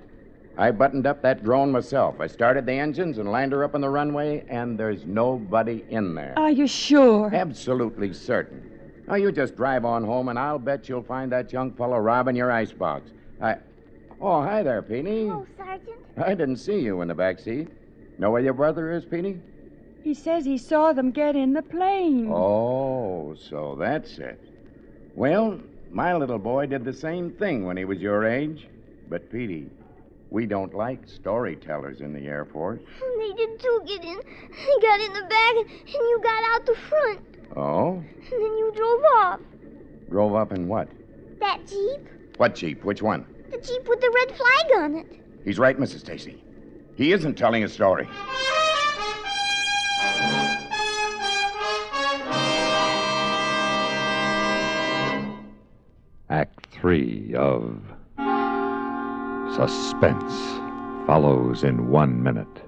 I 0.59 0.71
buttoned 0.71 1.07
up 1.07 1.21
that 1.23 1.45
drone 1.45 1.71
myself. 1.71 2.21
I 2.21 2.27
started 2.27 2.65
the 2.65 2.73
engines 2.73 3.19
and 3.19 3.31
landed 3.31 3.57
her 3.57 3.65
up 3.65 3.75
on 3.75 3.83
the 3.83 3.91
runway, 3.91 4.45
and 4.49 4.79
there's 4.79 5.05
nobody 5.05 5.85
in 5.91 6.15
there. 6.15 6.33
Are 6.37 6.51
you 6.51 6.67
sure? 6.67 7.31
Absolutely 7.35 8.15
certain. 8.15 8.71
Now, 9.07 9.17
you 9.17 9.31
just 9.31 9.55
drive 9.55 9.85
on 9.85 10.03
home, 10.03 10.29
and 10.29 10.39
I'll 10.39 10.59
bet 10.59 10.89
you'll 10.89 11.03
find 11.03 11.31
that 11.33 11.53
young 11.53 11.73
fellow 11.73 11.99
robbing 11.99 12.37
your 12.37 12.51
icebox. 12.51 13.11
I. 13.41 13.57
Oh, 14.21 14.43
hi 14.43 14.63
there, 14.63 14.81
Petey. 14.81 15.29
Oh, 15.31 15.47
Sergeant. 15.59 15.99
I 16.17 16.31
didn't 16.31 16.57
see 16.57 16.81
you 16.81 17.03
in 17.03 17.09
the 17.09 17.15
back 17.15 17.39
seat. 17.39 17.69
Know 18.19 18.31
where 18.31 18.43
your 18.43 18.55
brother 18.55 18.91
is, 18.93 19.05
Petey? 19.05 19.39
He 20.03 20.15
says 20.15 20.47
he 20.47 20.57
saw 20.57 20.95
them 20.95 21.11
get 21.11 21.37
in 21.37 21.53
the 21.53 21.63
plane. 21.63 22.31
Oh, 22.33 23.35
so 23.35 23.77
that's 23.79 24.17
it. 24.19 24.41
Well, 25.15 25.61
my 25.91 26.17
little 26.17 26.39
boy 26.39 26.67
did 26.67 26.85
the 26.85 26.93
same 26.95 27.31
thing 27.33 27.67
when 27.67 27.77
he 27.77 27.85
was 27.85 27.99
your 27.99 28.25
age. 28.25 28.69
But, 29.09 29.31
Petey, 29.31 29.69
we 30.31 30.47
don't 30.47 30.75
like 30.75 31.07
storytellers 31.07 32.01
in 32.01 32.13
the 32.13 32.27
Air 32.27 32.45
Force. 32.45 32.81
They 33.19 33.33
did 33.33 33.61
too 33.61 33.83
get 33.87 34.05
in. 34.05 34.17
They 34.17 34.87
got 34.87 35.01
in 35.01 35.13
the 35.13 35.27
back 35.29 35.55
and, 35.57 35.71
and 35.71 35.89
you 35.89 36.21
got 36.23 36.45
out 36.55 36.67
the 36.67 36.77
front. 36.89 37.21
Oh? 37.57 37.95
And 37.97 38.33
then 38.33 38.59
you 38.59 38.73
drove 38.75 39.01
off. 39.19 39.41
Drove 40.11 40.35
up 40.35 40.53
in 40.53 40.69
what? 40.69 40.89
That 41.41 41.67
Jeep? 41.67 42.09
What 42.37 42.55
Jeep? 42.55 42.85
Which 42.85 43.03
one? 43.03 43.27
The 43.51 43.59
Jeep 43.59 43.89
with 43.89 44.01
the 44.01 44.13
red 44.15 44.37
flag 44.37 44.83
on 44.83 44.95
it. 44.97 45.21
He's 45.45 45.59
right, 45.59 45.79
Mrs. 45.79 46.01
Stacy. 46.01 46.43
He 46.97 47.13
isn't 47.13 47.37
telling 47.37 47.63
a 47.63 47.69
story. 47.69 48.09
Act 56.29 56.67
three 56.73 57.33
of 57.37 57.81
Suspense 59.57 60.35
follows 61.07 61.65
in 61.65 61.89
one 61.89 62.23
minute. 62.23 62.61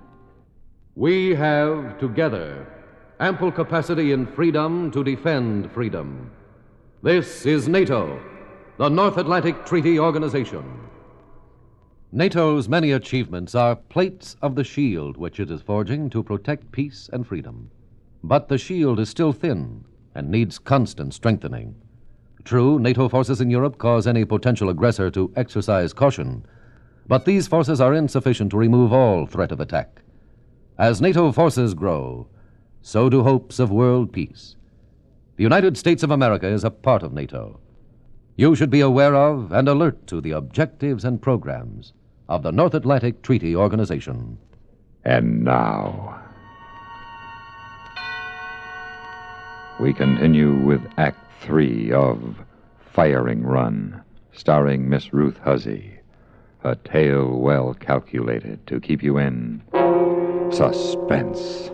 We 0.96 1.34
have 1.34 1.98
together 1.98 2.66
ample 3.20 3.52
capacity 3.52 4.12
and 4.12 4.26
freedom 4.26 4.90
to 4.92 5.04
defend 5.04 5.70
freedom. 5.70 6.30
This 7.02 7.44
is 7.44 7.68
NATO, 7.68 8.18
the 8.78 8.88
North 8.88 9.18
Atlantic 9.18 9.66
Treaty 9.66 9.98
Organization. 9.98 10.64
NATO's 12.10 12.70
many 12.70 12.92
achievements 12.92 13.54
are 13.54 13.76
plates 13.76 14.36
of 14.40 14.54
the 14.54 14.64
shield 14.64 15.18
which 15.18 15.40
it 15.40 15.50
is 15.50 15.60
forging 15.60 16.08
to 16.08 16.22
protect 16.22 16.72
peace 16.72 17.10
and 17.12 17.26
freedom. 17.26 17.70
But 18.24 18.48
the 18.48 18.56
shield 18.56 18.98
is 18.98 19.10
still 19.10 19.34
thin 19.34 19.84
and 20.14 20.30
needs 20.30 20.58
constant 20.58 21.12
strengthening. 21.12 21.74
True, 22.44 22.78
NATO 22.78 23.10
forces 23.10 23.42
in 23.42 23.50
Europe 23.50 23.76
cause 23.76 24.06
any 24.06 24.24
potential 24.24 24.70
aggressor 24.70 25.10
to 25.10 25.30
exercise 25.36 25.92
caution, 25.92 26.46
but 27.08 27.24
these 27.24 27.48
forces 27.48 27.80
are 27.80 27.94
insufficient 27.94 28.50
to 28.50 28.58
remove 28.58 28.92
all 28.92 29.26
threat 29.26 29.50
of 29.50 29.60
attack. 29.60 30.02
As 30.78 31.00
NATO 31.00 31.32
forces 31.32 31.74
grow, 31.74 32.28
so 32.82 33.08
do 33.08 33.22
hopes 33.22 33.58
of 33.58 33.70
world 33.70 34.12
peace. 34.12 34.56
The 35.36 35.42
United 35.42 35.76
States 35.76 36.02
of 36.02 36.10
America 36.10 36.46
is 36.46 36.64
a 36.64 36.70
part 36.70 37.02
of 37.02 37.12
NATO. 37.12 37.58
You 38.36 38.54
should 38.54 38.70
be 38.70 38.80
aware 38.80 39.16
of 39.16 39.50
and 39.50 39.68
alert 39.68 40.06
to 40.08 40.20
the 40.20 40.32
objectives 40.32 41.04
and 41.04 41.20
programs 41.20 41.92
of 42.28 42.42
the 42.42 42.52
North 42.52 42.74
Atlantic 42.74 43.22
Treaty 43.22 43.56
Organization. 43.56 44.38
And 45.04 45.44
now, 45.44 46.22
we 49.80 49.92
continue 49.92 50.54
with 50.54 50.82
Act 50.98 51.18
Three 51.40 51.90
of 51.92 52.36
Firing 52.92 53.42
Run, 53.42 54.02
starring 54.32 54.88
Miss 54.88 55.12
Ruth 55.12 55.38
Hussey. 55.38 55.98
A 56.64 56.74
tale 56.74 57.38
well 57.38 57.72
calculated 57.74 58.66
to 58.66 58.80
keep 58.80 59.00
you 59.00 59.16
in 59.16 59.62
suspense. 60.50 61.70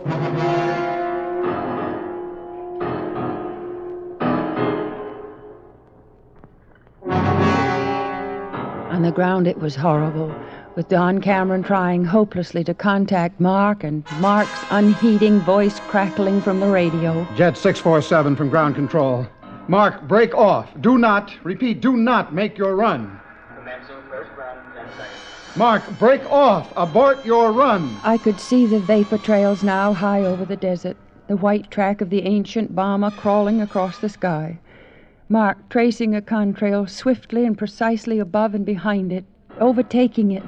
On 8.91 9.03
the 9.03 9.11
ground, 9.11 9.47
it 9.47 9.59
was 9.59 9.75
horrible, 9.75 10.35
with 10.77 10.89
Don 10.91 11.19
Cameron 11.23 11.63
trying 11.63 12.05
hopelessly 12.05 12.63
to 12.65 12.75
contact 12.75 13.41
Mark 13.41 13.85
and 13.85 14.05
Mark's 14.21 14.65
unheeding 14.71 15.41
voice 15.41 15.81
crackling 15.89 16.43
from 16.43 16.61
the 16.61 16.69
radio. 16.69 17.27
Jet 17.37 17.57
647 17.57 18.37
from 18.37 18.51
ground 18.51 18.75
control. 18.75 19.27
Mark, 19.67 20.07
break 20.07 20.35
off. 20.35 20.69
Do 20.83 20.99
not, 20.99 21.33
repeat, 21.43 21.81
do 21.81 21.97
not 21.97 22.35
make 22.35 22.59
your 22.59 22.77
run. 22.77 23.19
Mark, 25.57 25.99
break 26.01 26.25
off. 26.33 26.73
Abort 26.77 27.25
your 27.25 27.53
run. 27.53 27.97
I 28.03 28.19
could 28.19 28.41
see 28.41 28.67
the 28.67 28.81
vapor 28.81 29.19
trails 29.19 29.63
now 29.63 29.93
high 29.93 30.23
over 30.23 30.45
the 30.45 30.57
desert, 30.57 30.97
the 31.29 31.37
white 31.37 31.71
track 31.71 32.01
of 32.01 32.11
the 32.11 32.23
ancient 32.23 32.75
bomber 32.75 33.13
crawling 33.13 33.61
across 33.61 33.99
the 33.99 34.09
sky. 34.09 34.59
Mark 35.29 35.69
tracing 35.69 36.15
a 36.15 36.21
contrail 36.21 36.91
swiftly 36.91 37.45
and 37.45 37.57
precisely 37.57 38.19
above 38.19 38.55
and 38.55 38.67
behind 38.67 39.13
it, 39.13 39.25
overtaking 39.61 40.33
it. 40.33 40.43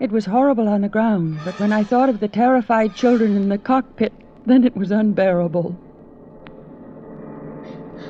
It 0.00 0.10
was 0.10 0.24
horrible 0.24 0.66
on 0.66 0.80
the 0.80 0.88
ground, 0.88 1.38
but 1.44 1.60
when 1.60 1.72
I 1.72 1.84
thought 1.84 2.08
of 2.08 2.20
the 2.20 2.28
terrified 2.28 2.94
children 2.94 3.36
in 3.36 3.50
the 3.50 3.58
cockpit, 3.58 4.14
then 4.46 4.64
it 4.64 4.76
was 4.76 4.90
unbearable. 4.90 5.76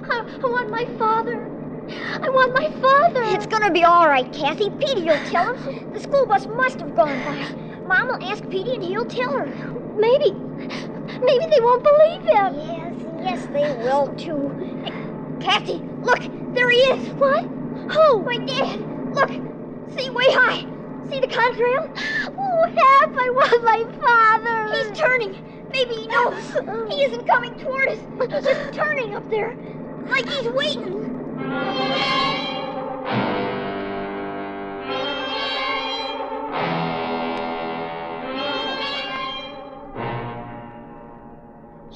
I, 0.08 0.18
I 0.20 0.46
want 0.46 0.70
my 0.70 0.84
father. 0.98 1.55
I 1.88 2.28
want 2.28 2.54
my 2.54 2.68
father. 2.80 3.22
It's 3.36 3.46
gonna 3.46 3.70
be 3.70 3.84
all 3.84 4.08
right, 4.08 4.30
Kathy. 4.32 4.70
Petey 4.70 5.04
will 5.04 5.24
tell 5.24 5.54
him. 5.54 5.90
The 5.92 6.00
school 6.00 6.26
bus 6.26 6.46
must 6.46 6.80
have 6.80 6.94
gone 6.94 7.22
by. 7.24 7.46
Mom 7.86 8.08
will 8.08 8.28
ask 8.30 8.42
Petey 8.50 8.74
and 8.74 8.82
he'll 8.82 9.04
tell 9.04 9.32
her. 9.32 9.46
Maybe. 9.96 10.32
Maybe 11.22 11.46
they 11.46 11.60
won't 11.60 11.84
believe 11.84 12.22
him. 12.22 12.54
Yes, 12.58 12.94
yes, 13.22 13.46
they 13.46 13.72
will 13.84 14.08
too. 14.16 14.50
Hey, 14.84 14.92
Kathy, 15.40 15.80
look, 16.02 16.20
there 16.54 16.68
he 16.70 16.76
is. 16.76 17.14
What? 17.14 17.44
Who? 17.44 18.22
My 18.24 18.38
dad. 18.38 18.80
Look, 19.14 19.30
see 19.96 20.10
way 20.10 20.26
high. 20.30 20.66
See 21.08 21.20
the 21.20 21.28
contrail? 21.28 21.88
Oh, 22.38 22.64
Hap, 22.64 23.16
I 23.16 23.30
want 23.30 23.64
my 23.64 23.84
father. 24.00 24.76
He's 24.76 24.98
turning. 24.98 25.34
Maybe 25.70 25.94
he 25.94 26.06
knows. 26.08 26.90
He 26.92 27.02
isn't 27.04 27.26
coming 27.26 27.54
toward 27.58 27.88
us. 27.88 27.98
He's 28.18 28.44
just 28.44 28.72
turning 28.72 29.14
up 29.14 29.28
there. 29.30 29.56
Like 30.08 30.28
he's 30.28 30.48
waiting. 30.48 31.25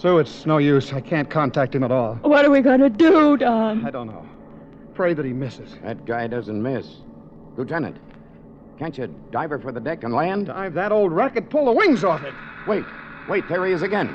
Sue, 0.01 0.19
it's 0.19 0.47
no 0.47 0.57
use. 0.57 0.95
I 0.95 1.01
can't 1.03 1.29
contact 1.29 1.75
him 1.75 1.85
at 1.85 1.93
all. 1.93 2.15
What 2.23 2.47
are 2.47 2.51
we 2.51 2.63
going 2.63 2.81
to 2.81 2.89
do, 2.89 3.37
Don? 3.37 3.85
I 3.85 3.91
don't 3.91 4.07
know. 4.07 4.27
Pray 4.95 5.13
that 5.13 5.27
he 5.27 5.35
misses. 5.35 5.77
That 5.83 6.07
guy 6.07 6.27
doesn't 6.27 6.63
miss. 6.63 6.87
Lieutenant, 7.59 7.99
can't 8.79 8.97
you 8.97 9.15
dive 9.31 9.51
her 9.51 9.59
for 9.59 9.73
the 9.73 9.81
deck 9.81 10.03
and 10.03 10.15
land? 10.15 10.47
Dive 10.47 10.73
that 10.73 10.91
old 10.91 11.13
racket, 11.13 11.51
pull 11.51 11.67
the 11.67 11.73
wings 11.73 12.03
off 12.03 12.25
it. 12.25 12.33
Wait, 12.67 12.87
wait, 13.29 13.47
there 13.51 13.67
he 13.67 13.75
is 13.75 13.83
again. 13.83 14.07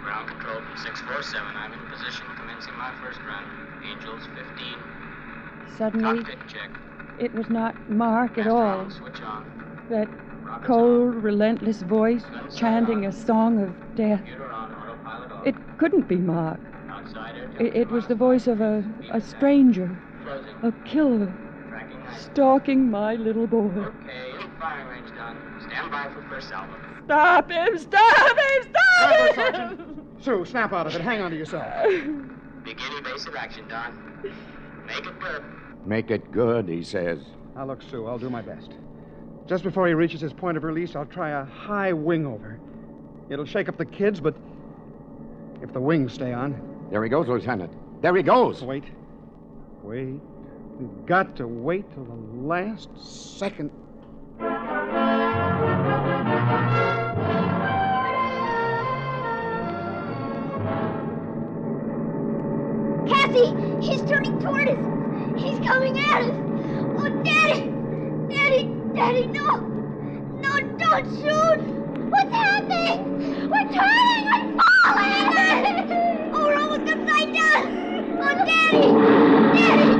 Ground 0.00 0.28
control 0.28 0.60
from 0.60 0.76
647. 0.76 1.56
I'm 1.56 1.72
in 1.72 1.90
position, 1.90 2.24
commencing 2.36 2.76
my 2.76 2.92
first 3.02 3.18
run. 3.26 3.61
Angels 3.90 4.28
15. 4.34 4.74
Suddenly, 5.76 6.24
check. 6.46 6.70
it 7.18 7.34
was 7.34 7.48
not 7.50 7.74
Mark 7.88 8.38
at 8.38 8.46
all. 8.46 8.90
Switch 8.90 9.20
on. 9.22 9.44
That 9.88 10.08
cold, 10.64 11.14
relentless 11.16 11.82
voice 11.82 12.24
chanting 12.56 13.06
a 13.06 13.12
song 13.12 13.62
of 13.62 13.96
death. 13.96 14.22
It 15.44 15.54
couldn't 15.78 16.08
be 16.08 16.16
Mark. 16.16 16.60
It, 17.58 17.76
it 17.76 17.90
was 17.90 18.06
the 18.06 18.14
voice 18.14 18.46
of 18.46 18.60
a, 18.60 18.84
a 19.10 19.20
stranger, 19.20 19.90
a 20.62 20.72
killer, 20.84 21.32
stalking 22.18 22.90
my 22.90 23.16
little 23.16 23.46
boy. 23.46 23.70
Okay, 23.70 24.32
firing 24.60 24.88
range 24.88 25.14
done. 25.16 25.36
Stand 25.68 25.90
by 25.90 26.08
for 26.12 26.22
first 26.28 26.48
salvo. 26.48 26.74
Stop 27.04 27.50
him! 27.50 27.78
Stop 27.78 28.38
him! 28.38 28.70
Stop 28.70 29.54
him! 29.54 30.02
Sue, 30.20 30.44
snap 30.44 30.72
out 30.72 30.86
of 30.86 30.94
it. 30.94 31.00
Hang 31.00 31.20
on 31.20 31.30
to 31.30 31.36
yourself. 31.36 31.66
Begin 32.64 32.92
evasive 32.92 33.34
action, 33.34 33.66
Don. 33.68 33.92
Make 34.86 35.06
it 35.06 35.18
good. 35.18 35.44
Make 35.84 36.10
it 36.10 36.30
good, 36.30 36.68
he 36.68 36.82
says. 36.82 37.18
Now, 37.56 37.66
look, 37.66 37.82
Sue, 37.82 38.06
I'll 38.06 38.18
do 38.18 38.30
my 38.30 38.42
best. 38.42 38.72
Just 39.46 39.64
before 39.64 39.88
he 39.88 39.94
reaches 39.94 40.20
his 40.20 40.32
point 40.32 40.56
of 40.56 40.64
release, 40.64 40.94
I'll 40.94 41.04
try 41.06 41.30
a 41.30 41.44
high 41.44 41.92
wing 41.92 42.24
over. 42.26 42.60
It'll 43.28 43.44
shake 43.44 43.68
up 43.68 43.76
the 43.76 43.84
kids, 43.84 44.20
but 44.20 44.36
if 45.60 45.72
the 45.72 45.80
wings 45.80 46.12
stay 46.12 46.32
on. 46.32 46.86
There 46.90 47.02
he 47.02 47.10
goes, 47.10 47.28
Lieutenant. 47.28 47.72
There 48.02 48.14
he 48.14 48.22
goes. 48.22 48.62
Wait. 48.62 48.84
Wait. 49.82 50.20
We've 50.78 51.06
got 51.06 51.36
to 51.36 51.46
wait 51.46 51.90
till 51.92 52.04
the 52.04 52.46
last 52.46 52.88
second. 53.38 53.70
Coming 65.64 65.96
at 65.98 66.22
us. 66.22 66.30
Oh, 66.98 67.08
Daddy! 67.22 67.70
Daddy! 68.28 68.64
Daddy, 68.94 69.26
no! 69.26 69.58
No, 70.40 70.60
don't 70.76 71.06
shoot! 71.20 71.60
What's 72.10 72.32
happening? 72.32 73.48
We're 73.48 73.68
turning! 73.70 74.24
We're 74.26 74.58
falling! 74.82 75.22
Oh, 76.34 76.46
we're 76.46 76.60
almost 76.60 76.90
upside 76.90 77.32
down! 77.32 78.18
Oh, 78.18 78.34
Daddy! 78.44 78.92
Daddy! 79.56 79.91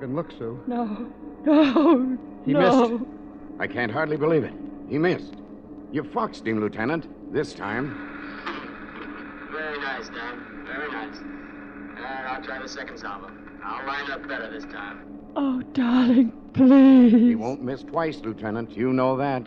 Can 0.00 0.16
look, 0.16 0.32
Sue. 0.32 0.58
No, 0.66 1.12
no, 1.44 2.18
He 2.44 2.52
no. 2.52 2.88
missed. 2.88 3.04
I 3.58 3.66
can't 3.66 3.92
hardly 3.92 4.16
believe 4.16 4.44
it. 4.44 4.54
He 4.88 4.98
missed. 4.98 5.34
You 5.92 6.02
foxed 6.02 6.46
him, 6.46 6.60
Lieutenant, 6.60 7.06
this 7.32 7.52
time. 7.52 7.94
Very 9.52 9.78
nice, 9.78 10.08
Don. 10.08 10.64
Very 10.66 10.90
nice. 10.90 11.16
All 11.18 12.02
right, 12.04 12.24
I'll 12.34 12.42
try 12.42 12.60
the 12.60 12.68
second 12.68 12.98
salvo. 12.98 13.30
I'll 13.62 13.86
line 13.86 14.10
up 14.10 14.26
better 14.26 14.50
this 14.50 14.64
time. 14.64 15.20
Oh, 15.36 15.60
darling, 15.74 16.32
please. 16.54 17.12
He 17.12 17.34
won't 17.34 17.62
miss 17.62 17.82
twice, 17.82 18.20
Lieutenant. 18.20 18.76
You 18.76 18.92
know 18.92 19.16
that. 19.18 19.46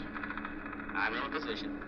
I'm 0.94 1.16
in 1.16 1.32
position. 1.32 1.80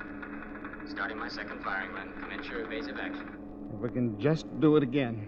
Starting 0.87 1.17
my 1.17 1.27
second 1.29 1.63
firing 1.63 1.91
run. 1.93 2.11
Commence 2.21 2.47
your 2.47 2.61
evasive 2.61 2.97
action. 2.99 3.29
If 3.75 3.79
we 3.79 3.89
can 3.89 4.19
just 4.19 4.47
do 4.59 4.75
it 4.75 4.83
again. 4.83 5.27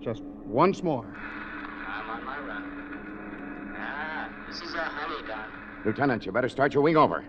Just 0.00 0.22
once 0.46 0.82
more. 0.82 1.04
I'm 2.30 2.42
on 2.42 2.46
my 2.46 2.52
run. 2.52 3.74
Ah, 3.76 4.28
this 4.46 4.62
is 4.62 4.74
a 4.74 4.78
honey, 4.78 5.26
Don. 5.26 5.46
Lieutenant, 5.84 6.26
you 6.26 6.32
better 6.32 6.48
start 6.48 6.74
your 6.74 6.82
wing 6.82 6.96
over. 6.96 7.24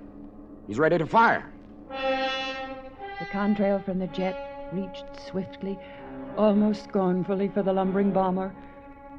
He's 0.67 0.77
ready 0.77 0.97
to 0.97 1.05
fire. 1.05 1.51
The 1.89 3.25
contrail 3.31 3.83
from 3.83 3.99
the 3.99 4.07
jet 4.07 4.69
reached 4.73 5.05
swiftly, 5.27 5.77
almost 6.37 6.83
scornfully 6.83 7.47
for 7.47 7.63
the 7.63 7.73
lumbering 7.73 8.11
bomber. 8.11 8.53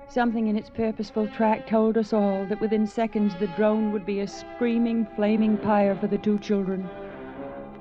Something 0.08 0.48
in 0.48 0.56
its 0.56 0.70
purposeful 0.70 1.26
track 1.28 1.66
told 1.66 1.96
us 1.96 2.12
all 2.12 2.46
that 2.46 2.60
within 2.60 2.86
seconds 2.86 3.34
the 3.40 3.46
drone 3.48 3.92
would 3.92 4.04
be 4.04 4.20
a 4.20 4.28
screaming, 4.28 5.06
flaming 5.16 5.56
pyre 5.56 5.96
for 5.96 6.06
the 6.06 6.18
two 6.18 6.38
children. 6.38 6.88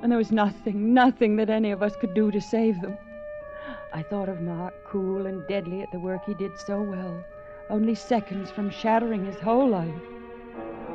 And 0.02 0.12
there 0.12 0.18
was 0.18 0.32
nothing, 0.32 0.94
nothing 0.94 1.36
that 1.36 1.50
any 1.50 1.72
of 1.72 1.84
us 1.84 1.96
could 1.98 2.14
do 2.14 2.32
to 2.32 2.42
save 2.42 2.82
them. 2.82 2.98
I 3.94 4.02
thought 4.02 4.30
of 4.30 4.42
Mark, 4.42 4.74
cool 4.86 5.28
and 5.28 5.46
deadly 5.48 5.82
at 5.82 5.92
the 5.92 6.00
work 6.00 6.26
he 6.26 6.34
did 6.34 6.58
so 6.58 6.82
well, 6.82 7.24
only 7.70 7.96
seconds 7.96 8.52
from 8.52 8.70
shattering 8.70 9.26
his 9.26 9.38
whole 9.38 9.68
life. 9.68 9.94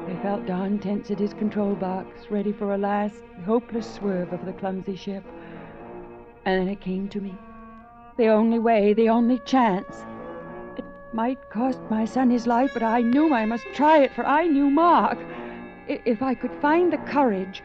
I 0.09 0.15
felt 0.23 0.47
Don 0.47 0.79
tense 0.79 1.11
at 1.11 1.19
his 1.19 1.35
control 1.35 1.75
box, 1.75 2.31
ready 2.31 2.53
for 2.53 2.75
a 2.75 2.79
last, 2.79 3.23
hopeless 3.45 3.93
swerve 3.95 4.33
of 4.33 4.45
the 4.45 4.53
clumsy 4.53 4.95
ship. 4.95 5.25
And 6.45 6.61
then 6.61 6.69
it 6.69 6.81
came 6.81 7.09
to 7.09 7.21
me. 7.21 7.35
The 8.17 8.29
only 8.29 8.59
way, 8.59 8.95
the 8.95 9.09
only 9.09 9.41
chance. 9.41 10.07
It 10.77 10.85
might 11.13 11.51
cost 11.51 11.81
my 11.91 12.05
son 12.05 12.31
his 12.31 12.47
life, 12.47 12.71
but 12.73 12.83
I 12.83 13.01
knew 13.01 13.35
I 13.35 13.47
must 13.47 13.67
try 13.75 13.99
it, 13.99 14.13
for 14.15 14.25
I 14.25 14.47
knew 14.47 14.71
Mark. 14.71 15.19
If 15.89 16.23
I 16.23 16.35
could 16.35 16.53
find 16.63 16.93
the 16.93 16.99
courage. 16.99 17.63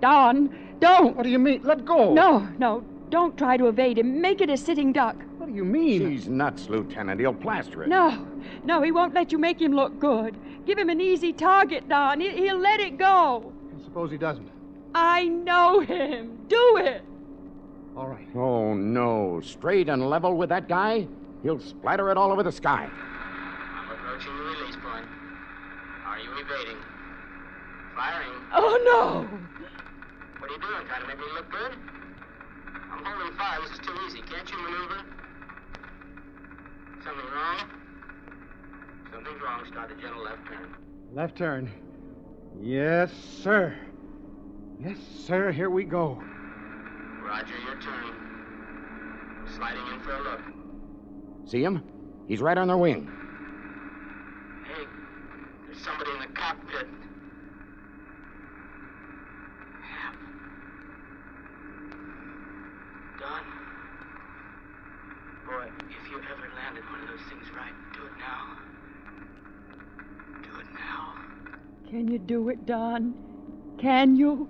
Don, 0.00 0.56
don't! 0.80 1.14
What 1.14 1.24
do 1.24 1.28
you 1.28 1.38
mean? 1.38 1.60
Let 1.62 1.84
go! 1.84 2.14
No, 2.14 2.48
no, 2.58 2.82
don't 3.10 3.36
try 3.36 3.56
to 3.58 3.66
evade 3.66 3.98
him. 3.98 4.20
Make 4.20 4.40
it 4.40 4.48
a 4.48 4.56
sitting 4.56 4.92
duck. 4.92 5.16
What 5.40 5.48
do 5.48 5.54
you 5.54 5.64
mean? 5.64 6.00
She's 6.06 6.28
nuts, 6.28 6.68
Lieutenant. 6.68 7.18
He'll 7.18 7.32
plaster 7.32 7.82
it. 7.82 7.88
No, 7.88 8.26
no, 8.62 8.82
he 8.82 8.92
won't 8.92 9.14
let 9.14 9.32
you 9.32 9.38
make 9.38 9.58
him 9.58 9.72
look 9.72 9.98
good. 9.98 10.36
Give 10.66 10.76
him 10.76 10.90
an 10.90 11.00
easy 11.00 11.32
target, 11.32 11.88
Don. 11.88 12.20
He- 12.20 12.28
He'll 12.42 12.58
let 12.58 12.78
it 12.78 12.98
go. 12.98 13.50
Suppose 13.82 14.10
he 14.10 14.18
doesn't. 14.18 14.50
I 14.94 15.28
know 15.28 15.80
him. 15.80 16.40
Do 16.48 16.76
it. 16.76 17.02
All 17.96 18.06
right. 18.06 18.28
Oh, 18.34 18.74
no. 18.74 19.40
Straight 19.42 19.88
and 19.88 20.10
level 20.10 20.36
with 20.36 20.50
that 20.50 20.68
guy? 20.68 21.08
He'll 21.42 21.58
splatter 21.58 22.10
it 22.10 22.18
all 22.18 22.30
over 22.32 22.42
the 22.42 22.52
sky. 22.52 22.90
I'm 22.92 23.90
approaching 23.92 24.36
the 24.36 24.42
release 24.42 24.76
point. 24.76 25.06
Are 26.04 26.18
you 26.18 26.28
evading? 26.32 26.76
Firing. 27.96 28.28
Oh, 28.52 28.78
no. 28.84 29.38
What 30.38 30.50
are 30.50 30.52
you 30.52 30.60
doing? 30.60 30.86
Trying 30.86 31.00
to 31.00 31.08
make 31.08 31.16
me 31.18 31.24
look 31.34 31.50
good? 31.50 31.72
I'm 32.92 33.02
holding 33.06 33.34
fire. 33.38 33.58
This 33.62 33.70
is 33.70 33.78
too 33.78 33.94
easy. 34.06 34.20
Can't 34.20 34.50
you 34.50 34.58
maneuver? 34.62 35.02
Something 37.04 37.24
wrong? 37.34 37.70
Something's 39.12 39.42
wrong. 39.42 39.64
Start 39.70 39.90
a 39.90 40.00
gentle 40.00 40.22
left 40.22 40.46
turn. 40.46 40.74
Left 41.14 41.36
turn. 41.36 41.70
Yes, 42.60 43.10
sir. 43.12 43.74
Yes, 44.78 44.98
sir. 45.26 45.50
Here 45.50 45.70
we 45.70 45.84
go. 45.84 46.22
Roger, 47.22 47.54
your 47.64 47.80
turn. 47.80 48.14
Sliding 49.56 49.86
in 49.94 50.00
for 50.00 50.12
a 50.12 50.22
look. 50.22 50.40
See 51.46 51.62
him? 51.62 51.82
He's 52.28 52.40
right 52.40 52.58
on 52.58 52.68
their 52.68 52.76
wing. 52.76 53.10
Hey, 54.66 54.84
there's 55.66 55.82
somebody 55.82 56.10
in 56.10 56.18
the 56.20 56.38
cockpit. 56.38 56.86
landed 66.70 66.84
one 66.90 67.00
of 67.00 67.08
those 67.08 67.26
things 67.28 67.50
right. 67.56 67.74
Do 67.94 68.06
it 68.06 68.12
now. 68.18 68.56
Do 70.42 70.60
it 70.60 70.66
now. 70.74 71.14
Can 71.90 72.06
you 72.06 72.20
do 72.20 72.50
it, 72.50 72.66
Don? 72.66 73.14
Can 73.76 74.14
you? 74.14 74.48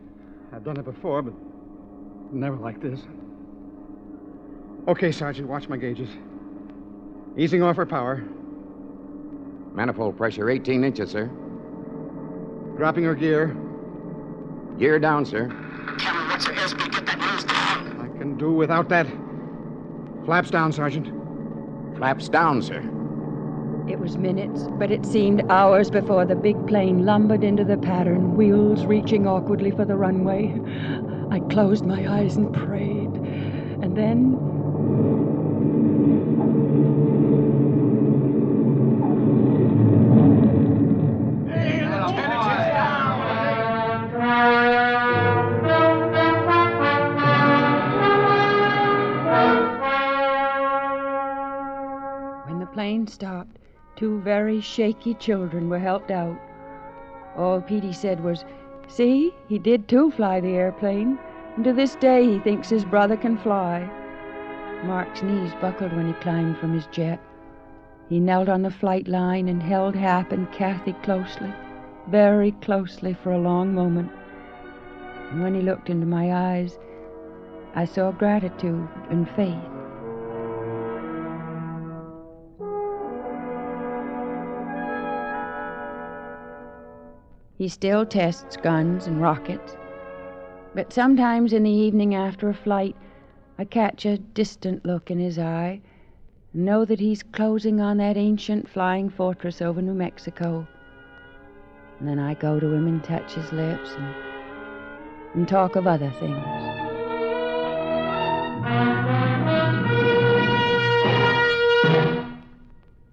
I've 0.52 0.62
done 0.62 0.76
it 0.76 0.84
before, 0.84 1.22
but 1.22 1.32
never 2.30 2.56
like 2.56 2.82
this. 2.82 3.00
Okay, 4.86 5.10
Sergeant, 5.10 5.48
watch 5.48 5.66
my 5.66 5.78
gauges. 5.78 6.10
Easing 7.38 7.62
off 7.62 7.78
our 7.78 7.86
power. 7.86 8.22
Manifold 9.72 10.18
pressure 10.18 10.50
18 10.50 10.84
inches, 10.84 11.10
sir. 11.10 11.30
Dropping 12.76 13.04
her 13.04 13.14
gear. 13.14 13.56
Gear 14.78 14.98
down, 14.98 15.24
sir. 15.24 15.48
Cameron, 15.98 16.28
what's 16.28 16.46
your 16.46 16.56
airspeed? 16.56 16.92
Get 16.92 17.06
that 17.06 17.18
nose 17.18 17.44
down. 17.44 18.00
I 18.02 18.18
can 18.18 18.36
do 18.36 18.52
without 18.52 18.90
that. 18.90 19.06
Flaps 20.26 20.50
down, 20.50 20.72
Sergeant. 20.72 21.06
Flaps 21.96 22.28
down, 22.28 22.60
sir. 22.60 22.82
It 23.90 23.98
was 23.98 24.16
minutes, 24.16 24.68
but 24.78 24.92
it 24.92 25.04
seemed 25.04 25.42
hours 25.50 25.90
before 25.90 26.24
the 26.24 26.36
big 26.36 26.64
plane 26.68 27.04
lumbered 27.04 27.42
into 27.42 27.64
the 27.64 27.76
pattern, 27.76 28.36
wheels 28.36 28.86
reaching 28.86 29.26
awkwardly 29.26 29.72
for 29.72 29.84
the 29.84 29.96
runway. 29.96 30.54
I 31.32 31.40
closed 31.40 31.84
my 31.84 32.08
eyes 32.08 32.36
and 32.36 32.54
prayed. 32.54 33.10
And 33.82 33.96
then. 33.96 34.36
When 52.46 52.60
the 52.60 52.66
plane 52.72 53.08
stopped, 53.08 53.58
two 54.00 54.18
very 54.20 54.62
shaky 54.62 55.12
children 55.12 55.68
were 55.68 55.78
helped 55.78 56.10
out. 56.10 56.40
All 57.36 57.60
Petey 57.60 57.92
said 57.92 58.24
was, 58.24 58.46
See, 58.88 59.30
he 59.46 59.58
did 59.58 59.88
too 59.88 60.10
fly 60.10 60.40
the 60.40 60.56
airplane, 60.56 61.18
and 61.54 61.64
to 61.64 61.74
this 61.74 61.96
day 61.96 62.24
he 62.24 62.38
thinks 62.38 62.70
his 62.70 62.86
brother 62.86 63.18
can 63.18 63.36
fly. 63.36 63.88
Mark's 64.84 65.22
knees 65.22 65.52
buckled 65.60 65.92
when 65.92 66.06
he 66.06 66.14
climbed 66.14 66.56
from 66.56 66.72
his 66.72 66.86
jet. 66.86 67.20
He 68.08 68.18
knelt 68.18 68.48
on 68.48 68.62
the 68.62 68.70
flight 68.70 69.06
line 69.06 69.48
and 69.48 69.62
held 69.62 69.94
Hap 69.94 70.32
and 70.32 70.50
Kathy 70.50 70.94
closely, 71.02 71.52
very 72.08 72.52
closely 72.52 73.12
for 73.12 73.32
a 73.32 73.38
long 73.38 73.74
moment. 73.74 74.10
And 75.30 75.42
when 75.42 75.54
he 75.54 75.60
looked 75.60 75.90
into 75.90 76.06
my 76.06 76.32
eyes, 76.32 76.78
I 77.74 77.84
saw 77.84 78.12
gratitude 78.12 78.88
and 79.10 79.28
faith. 79.28 79.69
He 87.60 87.68
still 87.68 88.06
tests 88.06 88.56
guns 88.56 89.06
and 89.06 89.20
rockets. 89.20 89.76
But 90.74 90.94
sometimes 90.94 91.52
in 91.52 91.62
the 91.62 91.70
evening 91.70 92.14
after 92.14 92.48
a 92.48 92.54
flight, 92.54 92.96
I 93.58 93.66
catch 93.66 94.06
a 94.06 94.16
distant 94.16 94.86
look 94.86 95.10
in 95.10 95.18
his 95.18 95.38
eye 95.38 95.82
and 96.54 96.64
know 96.64 96.86
that 96.86 97.00
he's 97.00 97.22
closing 97.22 97.78
on 97.78 97.98
that 97.98 98.16
ancient 98.16 98.66
flying 98.66 99.10
fortress 99.10 99.60
over 99.60 99.82
New 99.82 99.92
Mexico. 99.92 100.66
And 101.98 102.08
then 102.08 102.18
I 102.18 102.32
go 102.32 102.58
to 102.58 102.66
him 102.66 102.86
and 102.86 103.04
touch 103.04 103.34
his 103.34 103.52
lips 103.52 103.90
and, 103.94 104.14
and 105.34 105.46
talk 105.46 105.76
of 105.76 105.86
other 105.86 106.10
things. 106.18 106.42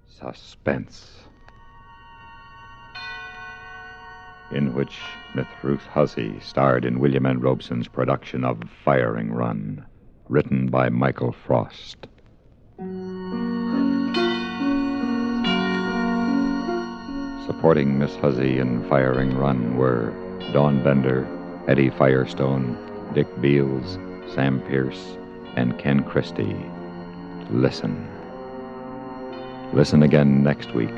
Suspense. 0.08 1.27
In 4.52 4.74
which 4.74 4.98
Miss 5.36 5.46
Ruth 5.62 5.86
Hussey 5.88 6.40
starred 6.40 6.86
in 6.86 7.00
William 7.00 7.26
N. 7.26 7.42
Robson's 7.42 7.88
production 7.88 8.46
of 8.46 8.62
Firing 8.86 9.32
Run, 9.32 9.86
written 10.30 10.68
by 10.68 10.88
Michael 10.88 11.34
Frost. 11.34 12.08
Supporting 17.46 18.00
Miss 18.00 18.16
Hussey 18.16 18.58
in 18.60 18.88
Firing 18.88 19.38
Run 19.38 19.76
were 19.78 20.14
Don 20.54 20.82
Bender, 20.82 21.28
Eddie 21.68 21.90
Firestone, 21.90 22.78
Dick 23.14 23.28
Beals, 23.42 23.98
Sam 24.34 24.62
Pierce, 24.62 25.18
and 25.58 25.78
Ken 25.78 26.04
Christy. 26.04 26.56
Listen. 27.50 28.08
Listen 29.74 30.04
again 30.04 30.42
next 30.42 30.74
week 30.74 30.94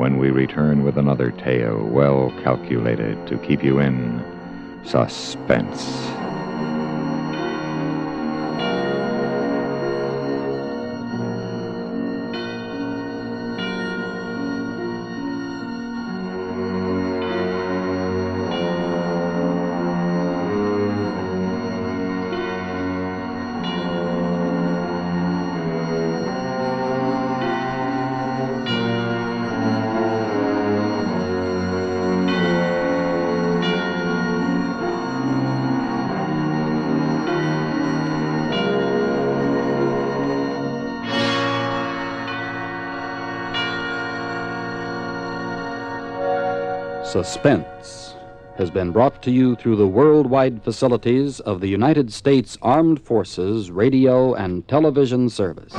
when 0.00 0.16
we 0.16 0.30
return 0.30 0.82
with 0.82 0.96
another 0.96 1.30
tale 1.30 1.84
well 1.88 2.32
calculated 2.42 3.14
to 3.26 3.36
keep 3.40 3.62
you 3.62 3.78
in 3.80 4.24
suspense. 4.82 5.84
Suspense 47.10 48.14
has 48.56 48.70
been 48.70 48.92
brought 48.92 49.20
to 49.20 49.32
you 49.32 49.56
through 49.56 49.74
the 49.74 49.88
worldwide 49.88 50.62
facilities 50.62 51.40
of 51.40 51.60
the 51.60 51.66
United 51.66 52.12
States 52.12 52.56
Armed 52.62 53.02
Forces 53.02 53.68
Radio 53.68 54.32
and 54.34 54.68
Television 54.68 55.28
Service. 55.28 55.72